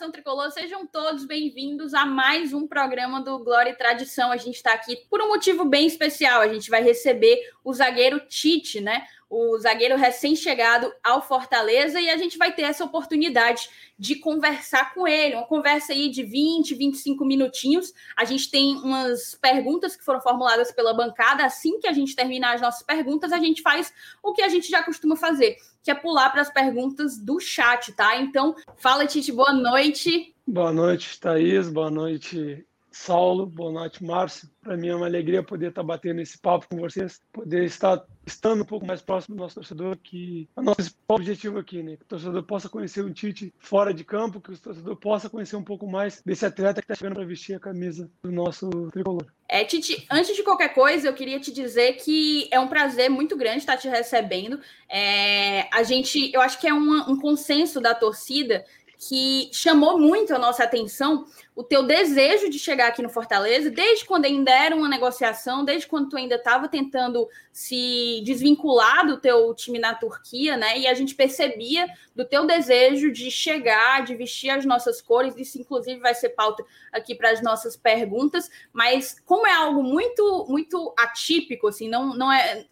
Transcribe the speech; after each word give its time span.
nação 0.00 0.10
tricolor, 0.10 0.50
sejam 0.50 0.86
todos 0.86 1.26
bem-vindos 1.26 1.92
a 1.92 2.06
mais 2.06 2.54
um 2.54 2.66
programa 2.66 3.20
do 3.20 3.38
Glória 3.40 3.68
e 3.68 3.76
Tradição. 3.76 4.32
A 4.32 4.38
gente 4.38 4.54
está 4.54 4.72
aqui 4.72 4.96
por 5.10 5.20
um 5.20 5.28
motivo 5.28 5.66
bem 5.66 5.86
especial. 5.86 6.40
A 6.40 6.48
gente 6.48 6.70
vai 6.70 6.82
receber 6.82 7.38
o 7.62 7.70
zagueiro 7.70 8.18
Tite, 8.20 8.80
né? 8.80 9.06
O 9.28 9.58
zagueiro 9.58 9.96
recém-chegado 9.96 10.90
ao 11.04 11.20
Fortaleza, 11.20 12.00
e 12.00 12.08
a 12.08 12.16
gente 12.16 12.38
vai 12.38 12.50
ter 12.50 12.62
essa 12.62 12.82
oportunidade 12.82 13.68
de 13.98 14.14
conversar 14.14 14.94
com 14.94 15.06
ele. 15.06 15.34
Uma 15.34 15.46
conversa 15.46 15.92
aí 15.92 16.08
de 16.08 16.22
20, 16.22 16.74
25 16.74 17.22
minutinhos. 17.22 17.92
A 18.16 18.24
gente 18.24 18.50
tem 18.50 18.76
umas 18.76 19.34
perguntas 19.34 19.96
que 19.96 20.04
foram 20.04 20.22
formuladas 20.22 20.72
pela 20.72 20.94
bancada. 20.94 21.44
Assim 21.44 21.78
que 21.78 21.86
a 21.86 21.92
gente 21.92 22.16
terminar 22.16 22.54
as 22.54 22.62
nossas 22.62 22.82
perguntas, 22.82 23.34
a 23.34 23.38
gente 23.38 23.60
faz 23.60 23.92
o 24.22 24.32
que 24.32 24.40
a 24.40 24.48
gente 24.48 24.70
já 24.70 24.82
costuma 24.82 25.14
fazer 25.14 25.58
que 25.82 25.90
é 25.90 25.94
pular 25.94 26.30
para 26.30 26.42
as 26.42 26.52
perguntas 26.52 27.18
do 27.18 27.40
chat, 27.40 27.92
tá? 27.92 28.16
Então, 28.16 28.54
fala, 28.76 29.06
Tite, 29.06 29.32
boa 29.32 29.52
noite. 29.52 30.34
Boa 30.46 30.72
noite, 30.72 31.18
Thaís. 31.18 31.68
Boa 31.68 31.90
noite, 31.90 32.66
Saulo. 32.90 33.46
Boa 33.46 33.72
noite, 33.72 34.04
Márcio. 34.04 34.48
Para 34.62 34.76
mim 34.76 34.88
é 34.88 34.94
uma 34.94 35.06
alegria 35.06 35.42
poder 35.42 35.68
estar 35.68 35.82
batendo 35.82 36.20
esse 36.20 36.38
papo 36.38 36.66
com 36.68 36.76
vocês, 36.76 37.20
poder 37.32 37.64
estar 37.64 38.04
estando 38.26 38.62
um 38.62 38.66
pouco 38.66 38.86
mais 38.86 39.00
próximo 39.00 39.36
do 39.36 39.42
nosso 39.42 39.54
torcedor, 39.56 39.96
que 39.96 40.48
é 40.56 40.60
o 40.60 40.62
nosso 40.62 40.94
objetivo 41.08 41.58
aqui, 41.58 41.82
né? 41.82 41.96
Que 41.96 42.02
o 42.02 42.06
torcedor 42.06 42.42
possa 42.42 42.68
conhecer 42.68 43.02
o 43.02 43.12
Tite 43.12 43.52
fora 43.58 43.94
de 43.94 44.04
campo, 44.04 44.40
que 44.40 44.52
o 44.52 44.58
torcedor 44.58 44.96
possa 44.96 45.30
conhecer 45.30 45.56
um 45.56 45.64
pouco 45.64 45.86
mais 45.86 46.22
desse 46.24 46.44
atleta 46.44 46.80
que 46.80 46.84
está 46.84 46.94
chegando 46.94 47.14
para 47.14 47.24
vestir 47.24 47.54
a 47.54 47.60
camisa 47.60 48.10
do 48.22 48.30
nosso 48.30 48.68
tricolor. 48.92 49.26
É, 49.48 49.64
Titi, 49.64 50.06
antes 50.08 50.36
de 50.36 50.44
qualquer 50.44 50.72
coisa, 50.72 51.08
eu 51.08 51.12
queria 51.12 51.40
te 51.40 51.52
dizer 51.52 51.94
que 51.94 52.48
é 52.52 52.60
um 52.60 52.68
prazer 52.68 53.10
muito 53.10 53.36
grande 53.36 53.58
estar 53.58 53.76
te 53.76 53.88
recebendo. 53.88 54.60
É, 54.88 55.68
a 55.74 55.82
gente, 55.82 56.30
eu 56.32 56.40
acho 56.40 56.60
que 56.60 56.68
é 56.68 56.72
um 56.72 57.18
consenso 57.18 57.80
da 57.80 57.92
torcida 57.92 58.64
que 59.00 59.48
chamou 59.50 59.98
muito 59.98 60.34
a 60.34 60.38
nossa 60.38 60.62
atenção 60.62 61.24
o 61.56 61.64
teu 61.64 61.82
desejo 61.82 62.50
de 62.50 62.58
chegar 62.58 62.88
aqui 62.88 63.00
no 63.00 63.08
Fortaleza, 63.08 63.70
desde 63.70 64.04
quando 64.04 64.26
ainda 64.26 64.50
era 64.50 64.76
uma 64.76 64.90
negociação, 64.90 65.64
desde 65.64 65.86
quando 65.86 66.10
tu 66.10 66.18
ainda 66.18 66.34
estava 66.34 66.68
tentando 66.68 67.26
se 67.50 68.20
desvincular 68.26 69.06
do 69.06 69.18
teu 69.18 69.54
time 69.54 69.78
na 69.78 69.94
Turquia, 69.94 70.58
né? 70.58 70.78
E 70.78 70.86
a 70.86 70.92
gente 70.92 71.14
percebia 71.14 71.88
do 72.14 72.26
teu 72.26 72.46
desejo 72.46 73.10
de 73.10 73.30
chegar, 73.30 74.04
de 74.04 74.14
vestir 74.14 74.50
as 74.50 74.66
nossas 74.66 75.00
cores, 75.00 75.34
isso 75.38 75.58
inclusive 75.58 75.98
vai 75.98 76.14
ser 76.14 76.30
pauta 76.30 76.62
aqui 76.92 77.14
para 77.14 77.30
as 77.30 77.42
nossas 77.42 77.78
perguntas, 77.78 78.50
mas 78.70 79.16
como 79.24 79.46
é 79.46 79.52
algo 79.52 79.82
muito 79.82 80.44
muito 80.46 80.92
atípico 80.98 81.68
assim, 81.68 81.88
não 81.88 82.14
não 82.14 82.30
é 82.30 82.66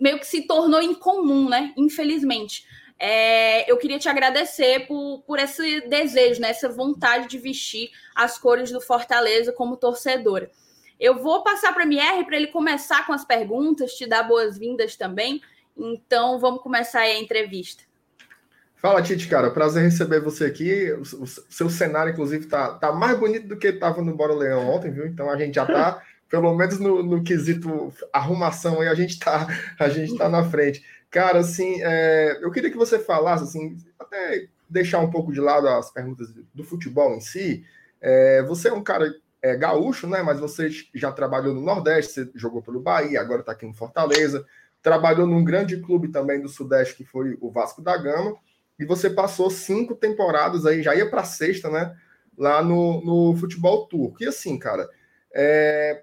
meio 0.00 0.18
que 0.18 0.26
se 0.26 0.46
tornou 0.46 0.80
incomum, 0.80 1.50
né? 1.50 1.74
Infelizmente. 1.76 2.64
É, 2.98 3.70
eu 3.70 3.76
queria 3.76 3.98
te 3.98 4.08
agradecer 4.08 4.86
por, 4.86 5.22
por 5.26 5.38
esse 5.38 5.82
desejo, 5.88 6.40
né, 6.40 6.50
essa 6.50 6.68
vontade 6.68 7.28
de 7.28 7.38
vestir 7.38 7.90
as 8.14 8.38
cores 8.38 8.70
do 8.70 8.80
Fortaleza 8.80 9.52
como 9.52 9.76
torcedora. 9.76 10.50
Eu 10.98 11.22
vou 11.22 11.42
passar 11.42 11.74
para 11.74 11.82
a 11.82 11.86
MR 11.86 12.24
para 12.24 12.36
ele 12.36 12.46
começar 12.46 13.06
com 13.06 13.12
as 13.12 13.24
perguntas, 13.24 13.92
te 13.92 14.06
dar 14.06 14.22
boas-vindas 14.22 14.96
também. 14.96 15.42
Então, 15.76 16.38
vamos 16.38 16.62
começar 16.62 17.00
aí 17.00 17.16
a 17.16 17.20
entrevista. 17.20 17.84
Fala, 18.76 19.02
Tite, 19.02 19.28
cara. 19.28 19.50
Prazer 19.50 19.82
receber 19.82 20.20
você 20.20 20.46
aqui. 20.46 20.92
O, 20.92 21.02
o 21.02 21.26
seu 21.26 21.68
cenário, 21.68 22.12
inclusive, 22.12 22.46
tá, 22.46 22.74
tá 22.74 22.92
mais 22.92 23.18
bonito 23.18 23.48
do 23.48 23.56
que 23.58 23.68
estava 23.68 24.00
no 24.00 24.14
Bora 24.14 24.34
Leão 24.34 24.70
ontem, 24.70 24.90
viu? 24.90 25.06
Então 25.06 25.30
a 25.30 25.36
gente 25.36 25.54
já 25.54 25.66
tá, 25.66 26.02
pelo 26.30 26.54
menos 26.54 26.78
no, 26.78 27.02
no 27.02 27.22
quesito 27.22 27.92
arrumação 28.12 28.80
aí, 28.80 28.88
a 28.88 28.94
gente 28.94 29.18
tá, 29.18 29.46
a 29.78 29.88
gente 29.88 30.16
tá 30.16 30.28
na 30.28 30.44
frente. 30.44 30.82
Cara, 31.10 31.40
assim, 31.40 31.80
é, 31.82 32.38
eu 32.42 32.50
queria 32.50 32.70
que 32.70 32.76
você 32.76 32.98
falasse, 32.98 33.44
assim, 33.44 33.76
até 33.98 34.48
deixar 34.68 34.98
um 34.98 35.10
pouco 35.10 35.32
de 35.32 35.40
lado 35.40 35.68
as 35.68 35.90
perguntas 35.90 36.28
do 36.52 36.64
futebol 36.64 37.14
em 37.14 37.20
si. 37.20 37.64
É, 38.00 38.42
você 38.42 38.68
é 38.68 38.72
um 38.72 38.82
cara 38.82 39.14
é, 39.40 39.56
gaúcho, 39.56 40.06
né? 40.06 40.22
Mas 40.22 40.40
você 40.40 40.68
já 40.94 41.12
trabalhou 41.12 41.54
no 41.54 41.60
Nordeste, 41.60 42.12
você 42.12 42.30
jogou 42.34 42.62
pelo 42.62 42.80
Bahia, 42.80 43.20
agora 43.20 43.40
está 43.40 43.52
aqui 43.52 43.66
em 43.66 43.74
Fortaleza. 43.74 44.44
Trabalhou 44.82 45.26
num 45.26 45.44
grande 45.44 45.78
clube 45.78 46.08
também 46.08 46.40
do 46.40 46.48
Sudeste, 46.48 46.96
que 46.96 47.04
foi 47.04 47.36
o 47.40 47.50
Vasco 47.50 47.80
da 47.80 47.96
Gama. 47.96 48.36
E 48.78 48.84
você 48.84 49.08
passou 49.08 49.50
cinco 49.50 49.94
temporadas 49.94 50.66
aí, 50.66 50.82
já 50.82 50.94
ia 50.94 51.08
para 51.08 51.24
sexta, 51.24 51.70
né? 51.70 51.96
Lá 52.36 52.62
no, 52.62 53.02
no 53.02 53.36
futebol 53.36 53.86
turco. 53.86 54.22
E 54.22 54.26
assim, 54.26 54.58
cara, 54.58 54.88
é, 55.34 56.02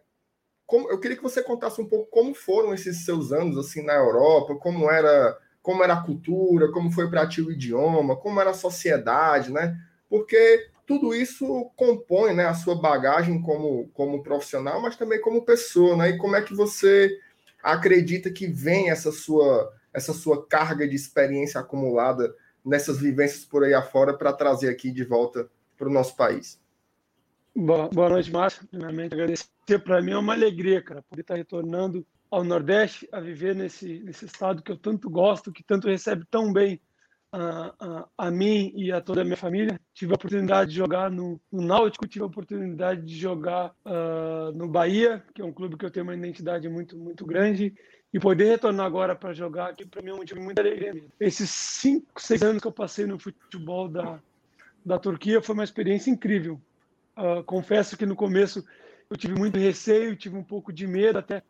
como, 0.66 0.90
eu 0.90 1.00
queria 1.00 1.18
que 1.18 1.24
você 1.24 1.42
contasse 1.44 1.82
um 1.82 1.88
pouco 1.88 2.10
como 2.10 2.34
foram 2.34 2.74
esses 2.74 3.06
seus 3.06 3.32
anos 3.32 3.58
assim 3.58 3.84
na 3.84 3.94
Europa, 3.94 4.56
como 4.56 4.90
era, 4.90 5.38
como 5.62 5.84
era 5.84 5.94
a 5.94 6.04
cultura, 6.04 6.72
como 6.72 6.92
foi 6.92 7.10
para 7.10 7.28
ti 7.28 7.42
o 7.42 7.52
idioma, 7.52 8.16
como 8.16 8.40
era 8.40 8.52
a 8.52 8.56
sociedade, 8.56 9.52
né? 9.52 9.78
Porque 10.10 10.70
tudo 10.86 11.14
isso 11.14 11.72
compõe 11.76 12.34
né, 12.34 12.46
a 12.46 12.54
sua 12.54 12.76
bagagem 12.76 13.42
como, 13.42 13.88
como 13.94 14.24
profissional, 14.24 14.82
mas 14.82 14.96
também 14.96 15.22
como 15.22 15.46
pessoa, 15.46 15.96
né? 15.96 16.10
E 16.10 16.18
como 16.18 16.36
é 16.36 16.42
que 16.42 16.54
você 16.54 17.10
acredita 17.62 18.30
que 18.30 18.48
vem 18.48 18.90
essa 18.90 19.12
sua, 19.12 19.74
essa 19.94 20.14
sua 20.14 20.46
carga 20.46 20.88
de 20.88 20.96
experiência 20.96 21.60
acumulada 21.60 22.36
nessas 22.64 23.00
vivências 23.00 23.46
por 23.46 23.64
aí 23.64 23.74
afora 23.74 24.14
para 24.14 24.34
trazer 24.34 24.70
aqui 24.70 24.92
de 24.92 25.04
volta 25.04 25.50
para 25.78 25.88
o 25.88 25.92
nosso 25.94 26.16
país? 26.16 26.60
Boa, 27.56 27.90
boa 27.90 28.10
noite, 28.10 28.32
Márcio. 28.32 28.68
Primeiramente, 28.68 29.14
agradecer. 29.14 29.53
Para 29.84 30.02
mim 30.02 30.12
é 30.12 30.18
uma 30.18 30.34
alegria, 30.34 30.82
cara, 30.82 31.02
poder 31.04 31.22
estar 31.22 31.36
retornando 31.36 32.06
ao 32.30 32.44
Nordeste, 32.44 33.08
a 33.12 33.20
viver 33.20 33.56
nesse, 33.56 34.00
nesse 34.00 34.26
estado 34.26 34.62
que 34.62 34.72
eu 34.72 34.78
tanto 34.78 35.10
gosto, 35.10 35.52
que 35.52 35.64
tanto 35.64 35.88
recebe 35.88 36.26
tão 36.30 36.52
bem 36.52 36.82
a, 37.32 37.74
a, 37.80 38.08
a 38.18 38.32
mim 38.32 38.74
e 38.76 38.92
a 38.92 39.00
toda 39.00 39.22
a 39.22 39.24
minha 39.24 39.38
família. 39.38 39.80
Tive 39.94 40.12
a 40.12 40.16
oportunidade 40.16 40.72
de 40.72 40.78
jogar 40.78 41.10
no, 41.10 41.40
no 41.52 41.62
Náutico, 41.62 42.08
tive 42.08 42.24
a 42.24 42.28
oportunidade 42.28 43.02
de 43.04 43.16
jogar 43.16 43.74
uh, 43.86 44.52
no 44.54 44.68
Bahia, 44.68 45.24
que 45.34 45.42
é 45.42 45.46
um 45.46 45.54
clube 45.54 45.78
que 45.78 45.86
eu 45.86 45.92
tenho 45.92 46.06
uma 46.06 46.16
identidade 46.16 46.68
muito, 46.68 46.98
muito 46.98 47.26
grande. 47.26 47.74
E 48.14 48.20
poder 48.20 48.50
retornar 48.50 48.86
agora 48.86 49.16
para 49.16 49.34
jogar 49.34 49.70
aqui, 49.70 49.86
para 49.86 50.02
mim, 50.02 50.10
é 50.10 50.14
um 50.14 50.18
motivo 50.18 50.42
muito 50.42 50.60
alegria. 50.60 50.94
Esses 51.20 51.50
cinco, 51.50 52.22
seis 52.22 52.44
anos 52.44 52.62
que 52.62 52.68
eu 52.68 52.72
passei 52.72 53.06
no 53.06 53.18
futebol 53.18 53.88
da, 53.88 54.20
da 54.86 55.00
Turquia 55.00 55.42
foi 55.42 55.56
uma 55.56 55.64
experiência 55.64 56.12
incrível 56.12 56.60
Uh, 57.16 57.44
confesso 57.44 57.96
que 57.96 58.08
no 58.08 58.16
começo 58.16 58.66
eu 59.10 59.18
tive 59.18 59.36
muito 59.36 59.58
receio, 59.58 60.16
tive 60.16 60.36
um 60.38 60.44
pouco 60.44 60.72
de 60.72 60.88
medo, 60.88 61.20
até 61.20 61.44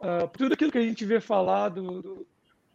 uh, 0.00 0.28
tudo 0.36 0.54
aquilo 0.54 0.72
que 0.72 0.78
a 0.78 0.82
gente 0.82 1.04
vê 1.04 1.20
falar 1.20 1.70
do, 1.70 2.26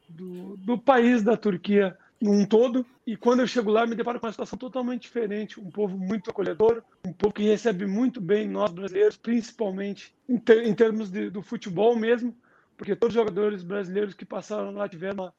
do, 0.07 0.57
do, 0.57 0.77
país 0.77 1.23
da 1.23 1.37
Turquia 1.37 1.97
num 2.21 2.45
todo. 2.45 2.85
E 3.05 3.17
quando 3.17 3.41
eu 3.41 3.47
chego 3.47 3.69
lá, 3.71 3.85
me 3.85 3.95
deparo 3.95 4.19
com 4.19 4.25
uma 4.25 4.31
situação 4.31 4.57
totalmente 4.57 5.03
diferente. 5.03 5.59
Um 5.59 5.69
povo 5.69 5.97
muito 5.97 6.29
acolhedor, 6.29 6.83
um 7.05 7.13
povo 7.13 7.33
que 7.33 7.43
recebe 7.43 7.85
muito 7.85 8.21
bem 8.21 8.47
nós 8.47 8.71
brasileiros, 8.71 9.17
principalmente 9.17 10.13
em, 10.27 10.37
ter, 10.37 10.65
em 10.65 10.73
termos 10.73 11.09
de, 11.09 11.29
do 11.29 11.41
futebol 11.41 11.95
mesmo, 11.95 12.35
porque 12.77 12.95
todos 12.95 13.15
os 13.15 13.21
jogadores 13.21 13.63
brasileiros 13.63 14.13
que 14.13 14.25
passaram 14.25 14.71
lá 14.71 14.87
tiveram 14.87 15.25
uma, 15.25 15.33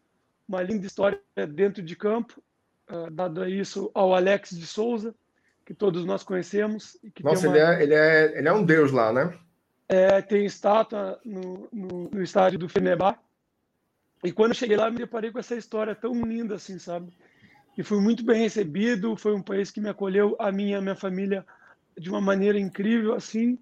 uma 0.48 0.62
linda 0.62 0.86
história 0.86 1.20
dentro 1.52 1.82
de 1.82 1.96
campo, 1.96 2.42
uh, 2.90 3.10
dado 3.10 3.46
isso 3.48 3.90
ao 3.94 4.14
Alex 4.14 4.50
de 4.50 4.66
Souza, 4.66 5.14
que 5.64 5.74
todos 5.74 6.04
nós 6.04 6.22
conhecemos. 6.22 6.98
Nossa, 7.22 7.48
uma... 7.48 7.56
ele, 7.56 7.64
é, 7.64 7.82
ele, 7.82 7.94
é, 7.94 8.38
ele 8.38 8.48
é 8.48 8.52
um 8.52 8.64
deus 8.64 8.92
lá, 8.92 9.12
né? 9.12 9.36
É, 9.88 10.20
tem 10.22 10.44
estátua 10.44 11.18
no, 11.24 11.68
no, 11.72 12.10
no 12.10 12.22
estádio 12.22 12.58
do 12.58 12.68
Fenerbah. 12.68 13.18
E 14.22 14.32
quando 14.32 14.52
eu 14.52 14.56
cheguei 14.56 14.76
lá, 14.76 14.90
me 14.90 14.98
deparei 14.98 15.30
com 15.30 15.38
essa 15.38 15.54
história 15.54 15.94
tão 15.94 16.14
linda 16.22 16.54
assim, 16.54 16.78
sabe? 16.78 17.12
E 17.76 17.82
fui 17.82 18.00
muito 18.00 18.24
bem 18.24 18.40
recebido, 18.40 19.16
foi 19.16 19.34
um 19.34 19.42
país 19.42 19.70
que 19.70 19.80
me 19.80 19.88
acolheu, 19.88 20.36
a 20.38 20.50
minha, 20.50 20.78
a 20.78 20.80
minha 20.80 20.96
família, 20.96 21.44
de 21.98 22.08
uma 22.08 22.20
maneira 22.20 22.58
incrível, 22.58 23.14
assim. 23.14 23.58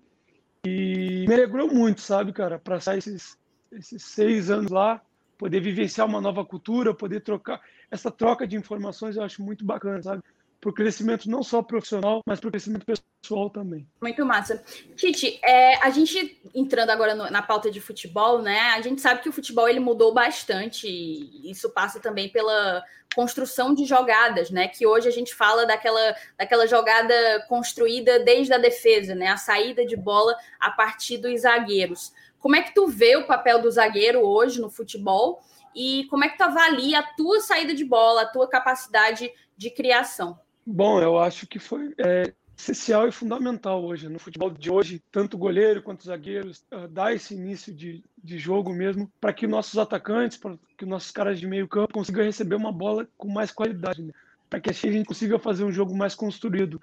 E 0.65 1.25
me 1.27 1.35
alegrou 1.35 1.69
muito, 1.69 2.01
sabe, 2.01 2.33
cara, 2.33 2.59
para 2.59 2.79
sair 2.79 2.99
esses, 2.99 3.37
esses 3.73 4.03
seis 4.05 4.51
anos 4.51 4.71
lá, 4.71 5.01
poder 5.37 5.61
vivenciar 5.61 6.07
uma 6.07 6.21
nova 6.21 6.45
cultura, 6.45 6.95
poder 6.95 7.21
trocar. 7.21 7.61
Essa 7.91 8.11
troca 8.11 8.47
de 8.47 8.57
informações 8.57 9.17
eu 9.17 9.25
acho 9.25 9.43
muito 9.43 9.65
bacana, 9.65 10.01
sabe? 10.03 10.23
Para 10.63 10.71
o 10.71 10.73
crescimento 10.73 11.29
não 11.29 11.43
só 11.43 11.61
profissional, 11.61 12.21
mas 12.25 12.39
para 12.39 12.47
o 12.47 12.51
crescimento 12.53 12.87
pessoal 12.87 13.51
também. 13.51 13.85
Muito 14.01 14.25
massa. 14.25 14.63
Tite, 14.95 15.41
é, 15.43 15.75
a 15.85 15.91
gente 15.91 16.41
entrando 16.55 16.91
agora 16.91 17.17
no, 17.17 17.29
na 17.29 17.43
pauta 17.43 17.69
de 17.69 17.81
futebol, 17.81 18.41
né? 18.41 18.61
A 18.71 18.81
gente 18.81 19.01
sabe 19.01 19.23
que 19.23 19.29
o 19.29 19.33
futebol 19.33 19.69
ele 19.69 19.81
mudou 19.81 20.15
bastante. 20.15 20.87
E 20.87 21.51
isso 21.51 21.69
passa 21.71 21.99
também 21.99 22.29
pela 22.29 22.81
construção 23.13 23.75
de 23.75 23.85
jogadas, 23.85 24.51
né? 24.51 24.69
Que 24.69 24.87
hoje 24.87 25.09
a 25.09 25.11
gente 25.11 25.35
fala 25.35 25.67
daquela, 25.67 26.15
daquela 26.39 26.65
jogada 26.69 27.45
construída 27.49 28.21
desde 28.21 28.55
a 28.55 28.59
defesa, 28.59 29.17
né? 29.17 29.27
A 29.27 29.37
saída 29.37 29.85
de 29.85 29.97
bola 29.97 30.33
a 30.61 30.71
partir 30.71 31.19
dos 31.19 31.41
zagueiros. 31.41 32.13
Como 32.39 32.55
é 32.55 32.63
que 32.63 32.73
tu 32.73 32.87
vê 32.87 33.17
o 33.17 33.27
papel 33.27 33.61
do 33.61 33.69
zagueiro 33.69 34.21
hoje 34.21 34.61
no 34.61 34.71
futebol? 34.71 35.43
E 35.75 36.07
como 36.09 36.23
é 36.23 36.29
que 36.29 36.39
tu 36.39 36.45
avalia 36.45 37.01
a 37.01 37.15
tua 37.17 37.41
saída 37.41 37.75
de 37.75 37.85
bola, 37.85 38.23
a 38.23 38.27
tua 38.27 38.49
capacidade 38.49 39.29
de 39.57 39.69
criação? 39.69 40.39
Bom, 40.65 41.01
eu 41.01 41.19
acho 41.19 41.47
que 41.47 41.59
foi 41.59 41.93
é, 41.99 42.33
essencial 42.57 43.09
e 43.09 43.13
fundamental 43.13 43.85
hoje. 43.85 44.09
No 44.09 44.19
futebol 44.19 44.51
de 44.51 44.71
hoje, 44.71 45.03
tanto 45.11 45.39
goleiro 45.39 45.83
quanto 45.83 46.01
os 46.01 46.07
zagueiros 46.07 46.65
uh, 46.73 47.09
esse 47.13 47.35
início 47.35 47.75
de, 47.75 48.05
de 48.23 48.39
jogo 48.39 48.73
mesmo 48.73 49.11
para 49.21 49.33
que 49.33 49.47
nossos 49.47 49.79
atacantes, 49.79 50.37
para 50.37 50.57
que 50.77 50.87
nossos 50.87 51.11
caras 51.11 51.41
de 51.41 51.47
meio 51.47 51.67
campo 51.67 51.93
consigam 51.93 52.25
receber 52.25 52.55
uma 52.55 52.73
bola 52.73 53.09
com 53.17 53.29
mais 53.29 53.51
qualidade. 53.51 54.03
Né? 54.03 54.13
para 54.53 54.61
que 54.61 54.69
assim 54.69 54.91
a 54.91 54.93
gente 54.93 55.07
consiga 55.07 55.39
fazer 55.39 55.65
um 55.65 55.73
jogo 55.73 55.97
mais 55.97 56.15
construído. 56.15 56.75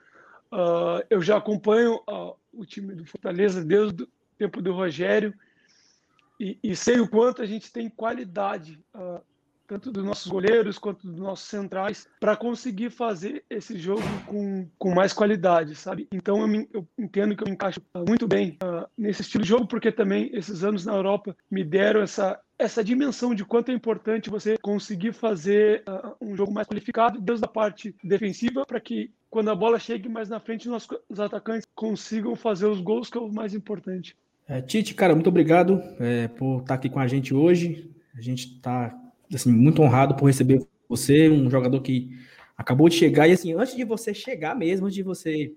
Uh, 0.51 1.05
eu 1.07 1.21
já 1.21 1.37
acompanho 1.37 1.97
uh, 2.09 2.35
o 2.51 2.65
time 2.65 2.95
do 2.95 3.05
Fortaleza 3.05 3.63
desde 3.63 4.01
o 4.01 4.07
tempo 4.39 4.59
do 4.59 4.73
Rogério 4.73 5.35
e, 6.39 6.57
e 6.63 6.75
sei 6.75 6.99
o 6.99 7.07
quanto 7.07 7.43
a 7.43 7.45
gente 7.45 7.71
tem 7.71 7.87
qualidade 7.87 8.79
tanto 9.69 9.91
dos 9.91 10.03
nossos 10.03 10.25
goleiros 10.25 10.79
quanto 10.79 11.05
dos 11.05 11.19
nossos 11.19 11.47
centrais, 11.47 12.07
para 12.19 12.35
conseguir 12.35 12.89
fazer 12.89 13.43
esse 13.47 13.77
jogo 13.77 14.01
com, 14.25 14.67
com 14.79 14.95
mais 14.95 15.13
qualidade, 15.13 15.75
sabe? 15.75 16.07
Então 16.11 16.41
eu, 16.41 16.47
me, 16.47 16.67
eu 16.73 16.87
entendo 16.97 17.35
que 17.35 17.43
eu 17.43 17.47
me 17.47 17.53
encaixo 17.53 17.79
muito 18.07 18.27
bem 18.27 18.57
uh, 18.63 18.87
nesse 18.97 19.21
estilo 19.21 19.43
de 19.43 19.49
jogo, 19.49 19.67
porque 19.67 19.91
também 19.91 20.31
esses 20.33 20.63
anos 20.63 20.83
na 20.87 20.95
Europa 20.95 21.37
me 21.51 21.63
deram 21.63 22.01
essa, 22.01 22.39
essa 22.57 22.83
dimensão 22.83 23.35
de 23.35 23.45
quanto 23.45 23.69
é 23.69 23.73
importante 23.75 24.27
você 24.27 24.57
conseguir 24.57 25.13
fazer 25.13 25.83
uh, 25.87 26.15
um 26.19 26.35
jogo 26.35 26.51
mais 26.51 26.67
qualificado, 26.67 27.21
desde 27.21 27.45
a 27.45 27.47
parte 27.47 27.95
defensiva, 28.03 28.65
para 28.65 28.79
que 28.79 29.11
quando 29.29 29.51
a 29.51 29.55
bola 29.55 29.77
chegue 29.77 30.09
mais 30.09 30.27
na 30.29 30.39
frente, 30.39 30.67
nossos, 30.67 30.89
os 31.07 31.19
atacantes 31.19 31.67
consigam 31.75 32.35
fazer 32.35 32.65
os 32.65 32.81
gols, 32.81 33.07
que 33.07 33.19
é 33.19 33.21
o 33.21 33.31
mais 33.31 33.53
importante. 33.53 34.17
É, 34.47 34.63
Tite, 34.63 34.95
cara, 34.95 35.13
muito 35.13 35.29
obrigado 35.29 35.79
é, 35.99 36.27
por 36.27 36.61
estar 36.61 36.73
aqui 36.73 36.89
com 36.89 36.99
a 36.99 37.05
gente 37.05 37.35
hoje. 37.35 37.91
A 38.15 38.21
gente 38.21 38.55
está 38.55 38.98
assim, 39.33 39.51
muito 39.51 39.81
honrado 39.81 40.15
por 40.15 40.25
receber 40.25 40.65
você, 40.87 41.29
um 41.29 41.49
jogador 41.49 41.81
que 41.81 42.09
acabou 42.57 42.89
de 42.89 42.95
chegar. 42.95 43.27
E 43.27 43.31
assim, 43.31 43.53
antes 43.53 43.75
de 43.75 43.83
você 43.83 44.13
chegar 44.13 44.55
mesmo, 44.55 44.87
antes 44.87 44.95
de 44.95 45.03
você 45.03 45.53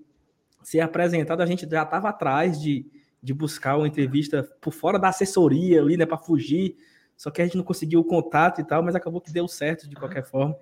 ser 0.62 0.80
apresentado, 0.80 1.40
a 1.40 1.46
gente 1.46 1.69
já 1.69 1.82
estava 1.82 2.08
atrás 2.08 2.60
de, 2.60 2.86
de 3.22 3.34
buscar 3.34 3.76
uma 3.76 3.88
entrevista 3.88 4.48
por 4.60 4.72
fora 4.72 4.98
da 4.98 5.08
assessoria 5.08 5.80
ali, 5.80 5.96
né, 5.96 6.06
para 6.06 6.19
fugir. 6.19 6.76
Só 7.16 7.30
que 7.30 7.40
a 7.40 7.44
gente 7.44 7.56
não 7.56 7.64
conseguiu 7.64 8.00
o 8.00 8.04
contato 8.04 8.60
e 8.60 8.64
tal, 8.64 8.82
mas 8.82 8.94
acabou 8.94 9.20
que 9.20 9.32
deu 9.32 9.48
certo 9.48 9.88
de 9.88 9.96
qualquer 9.96 10.24
forma. 10.24 10.56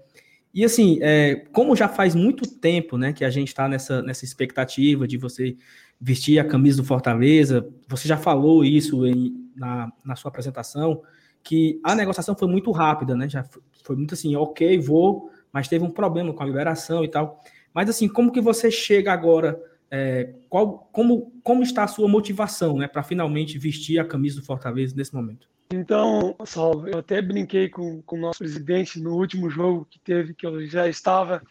E 0.52 0.64
assim, 0.64 0.98
é, 1.00 1.36
como 1.52 1.76
já 1.76 1.88
faz 1.88 2.14
muito 2.14 2.48
tempo, 2.58 2.98
né, 2.98 3.12
que 3.12 3.24
a 3.24 3.30
gente 3.30 3.48
está 3.48 3.68
nessa, 3.68 4.02
nessa 4.02 4.24
expectativa 4.24 5.06
de 5.06 5.16
você 5.16 5.56
vestir 6.00 6.38
a 6.38 6.44
camisa 6.44 6.78
do 6.78 6.84
Fortaleza, 6.84 7.68
você 7.86 8.08
já 8.08 8.16
falou 8.16 8.64
isso 8.64 9.06
em, 9.06 9.50
na, 9.54 9.92
na 10.04 10.16
sua 10.16 10.30
apresentação, 10.30 11.02
que 11.42 11.80
a 11.82 11.94
negociação 11.94 12.34
foi 12.34 12.48
muito 12.48 12.70
rápida, 12.70 13.14
né? 13.14 13.28
Já 13.28 13.44
foi 13.82 13.96
muito 13.96 14.14
assim, 14.14 14.36
ok, 14.36 14.78
vou, 14.78 15.30
mas 15.52 15.68
teve 15.68 15.84
um 15.84 15.90
problema 15.90 16.32
com 16.32 16.42
a 16.42 16.46
liberação 16.46 17.04
e 17.04 17.08
tal. 17.08 17.42
Mas 17.72 17.88
assim, 17.88 18.08
como 18.08 18.32
que 18.32 18.40
você 18.40 18.70
chega 18.70 19.12
agora? 19.12 19.60
É, 19.90 20.34
qual, 20.48 20.88
como, 20.92 21.32
como 21.42 21.62
está 21.62 21.82
a 21.84 21.88
sua 21.88 22.06
motivação, 22.06 22.78
né, 22.78 22.86
para 22.86 23.02
finalmente 23.02 23.58
vestir 23.58 23.98
a 23.98 24.04
camisa 24.04 24.40
do 24.40 24.46
Fortaleza 24.46 24.94
nesse 24.96 25.12
momento? 25.12 25.48
Então, 25.72 26.36
Saulo, 26.44 26.88
eu 26.88 26.98
até 26.98 27.20
brinquei 27.20 27.68
com, 27.68 28.00
com 28.02 28.16
o 28.16 28.20
nosso 28.20 28.38
presidente 28.38 29.00
no 29.00 29.16
último 29.16 29.50
jogo 29.50 29.86
que 29.88 29.98
teve, 29.98 30.34
que 30.34 30.46
eu 30.46 30.66
já 30.66 30.88
estava 30.88 31.42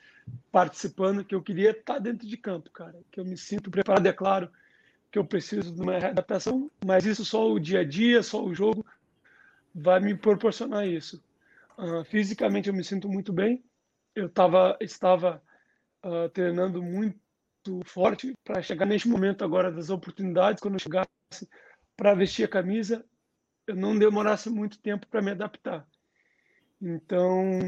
participando, 0.51 1.23
que 1.23 1.33
eu 1.33 1.41
queria 1.41 1.71
estar 1.71 1.99
dentro 1.99 2.27
de 2.27 2.37
campo, 2.37 2.69
cara, 2.71 2.95
que 3.11 3.19
eu 3.19 3.25
me 3.25 3.37
sinto 3.37 3.71
preparado, 3.71 4.05
é 4.05 4.13
claro 4.13 4.49
que 5.11 5.17
eu 5.17 5.25
preciso 5.25 5.73
de 5.73 5.81
uma 5.81 5.97
adaptação, 5.97 6.69
mas 6.85 7.05
isso 7.05 7.25
só 7.25 7.51
o 7.51 7.59
dia 7.59 7.79
a 7.79 7.83
dia, 7.83 8.21
só 8.21 8.43
o 8.43 8.53
jogo 8.53 8.85
vai 9.81 9.99
me 9.99 10.15
proporcionar 10.15 10.87
isso. 10.87 11.23
Uh, 11.77 12.03
fisicamente 12.05 12.67
eu 12.67 12.73
me 12.73 12.83
sinto 12.83 13.07
muito 13.07 13.31
bem. 13.31 13.63
Eu 14.15 14.29
tava, 14.29 14.77
estava 14.81 15.41
uh, 16.05 16.29
treinando 16.29 16.83
muito 16.83 17.19
forte 17.85 18.33
para 18.43 18.61
chegar 18.61 18.85
neste 18.85 19.07
momento 19.07 19.43
agora 19.43 19.71
das 19.71 19.89
oportunidades, 19.89 20.61
quando 20.61 20.75
eu 20.75 20.79
chegasse 20.79 21.07
para 21.95 22.13
vestir 22.13 22.45
a 22.45 22.49
camisa, 22.49 23.05
eu 23.67 23.75
não 23.75 23.97
demorasse 23.97 24.49
muito 24.49 24.79
tempo 24.79 25.07
para 25.07 25.21
me 25.21 25.31
adaptar. 25.31 25.85
Então, 26.81 27.59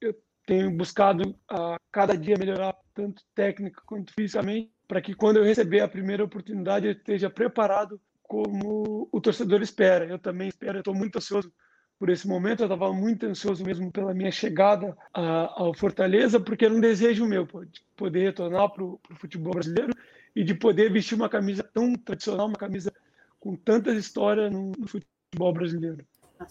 eu 0.00 0.14
tenho 0.44 0.70
buscado 0.76 1.38
a 1.48 1.76
cada 1.90 2.16
dia 2.16 2.36
melhorar 2.36 2.76
tanto 2.92 3.22
técnica 3.34 3.80
quanto 3.86 4.12
fisicamente, 4.12 4.72
para 4.86 5.00
que 5.00 5.14
quando 5.14 5.38
eu 5.38 5.44
receber 5.44 5.80
a 5.80 5.88
primeira 5.88 6.24
oportunidade 6.24 6.86
eu 6.86 6.92
esteja 6.92 7.30
preparado 7.30 8.00
como 8.32 9.06
o 9.12 9.20
torcedor 9.20 9.60
espera. 9.60 10.06
Eu 10.06 10.18
também 10.18 10.48
espero, 10.48 10.78
estou 10.78 10.94
muito 10.94 11.18
ansioso 11.18 11.52
por 11.98 12.08
esse 12.08 12.26
momento. 12.26 12.62
Eu 12.62 12.66
estava 12.66 12.90
muito 12.90 13.26
ansioso 13.26 13.62
mesmo 13.62 13.92
pela 13.92 14.14
minha 14.14 14.32
chegada 14.32 14.96
a, 15.12 15.52
ao 15.62 15.74
Fortaleza, 15.74 16.40
porque 16.40 16.64
era 16.64 16.72
um 16.72 16.80
desejo 16.80 17.26
meu 17.26 17.44
de 17.44 17.82
poder 17.94 18.24
retornar 18.24 18.70
para 18.70 18.84
o 18.84 18.98
futebol 19.16 19.52
brasileiro 19.52 19.94
e 20.34 20.42
de 20.42 20.54
poder 20.54 20.90
vestir 20.90 21.14
uma 21.14 21.28
camisa 21.28 21.62
tão 21.62 21.94
tradicional, 21.94 22.46
uma 22.46 22.56
camisa 22.56 22.90
com 23.38 23.54
tantas 23.54 23.98
histórias 23.98 24.50
no, 24.50 24.72
no 24.78 24.88
futebol 24.88 25.52
brasileiro. 25.52 25.98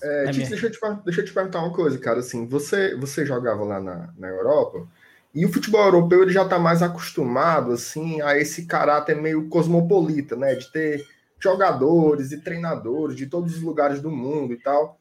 É, 0.04 0.26
é 0.30 0.32
deixa, 0.32 0.68
eu 0.68 0.72
te, 0.72 0.80
deixa 1.04 1.22
eu 1.22 1.26
te 1.26 1.34
perguntar 1.34 1.62
uma 1.62 1.74
coisa, 1.74 1.98
cara. 1.98 2.20
Assim, 2.20 2.46
você, 2.46 2.96
você 2.96 3.26
jogava 3.26 3.64
lá 3.64 3.82
na, 3.82 4.14
na 4.16 4.28
Europa 4.28 4.88
e 5.34 5.48
o 5.48 5.52
futebol 5.52 5.84
europeu 5.84 6.22
ele 6.22 6.32
já 6.32 6.44
está 6.44 6.60
mais 6.60 6.84
acostumado 6.84 7.72
assim 7.72 8.22
a 8.22 8.38
esse 8.38 8.68
caráter 8.68 9.20
meio 9.20 9.50
cosmopolita, 9.50 10.36
né? 10.36 10.54
De 10.54 10.72
ter 10.72 11.08
jogadores 11.42 12.32
e 12.32 12.42
treinadores 12.42 13.16
de 13.16 13.28
todos 13.28 13.56
os 13.56 13.62
lugares 13.62 14.02
do 14.02 14.12
mundo 14.12 14.54
e 14.54 14.58
tal. 14.58 15.00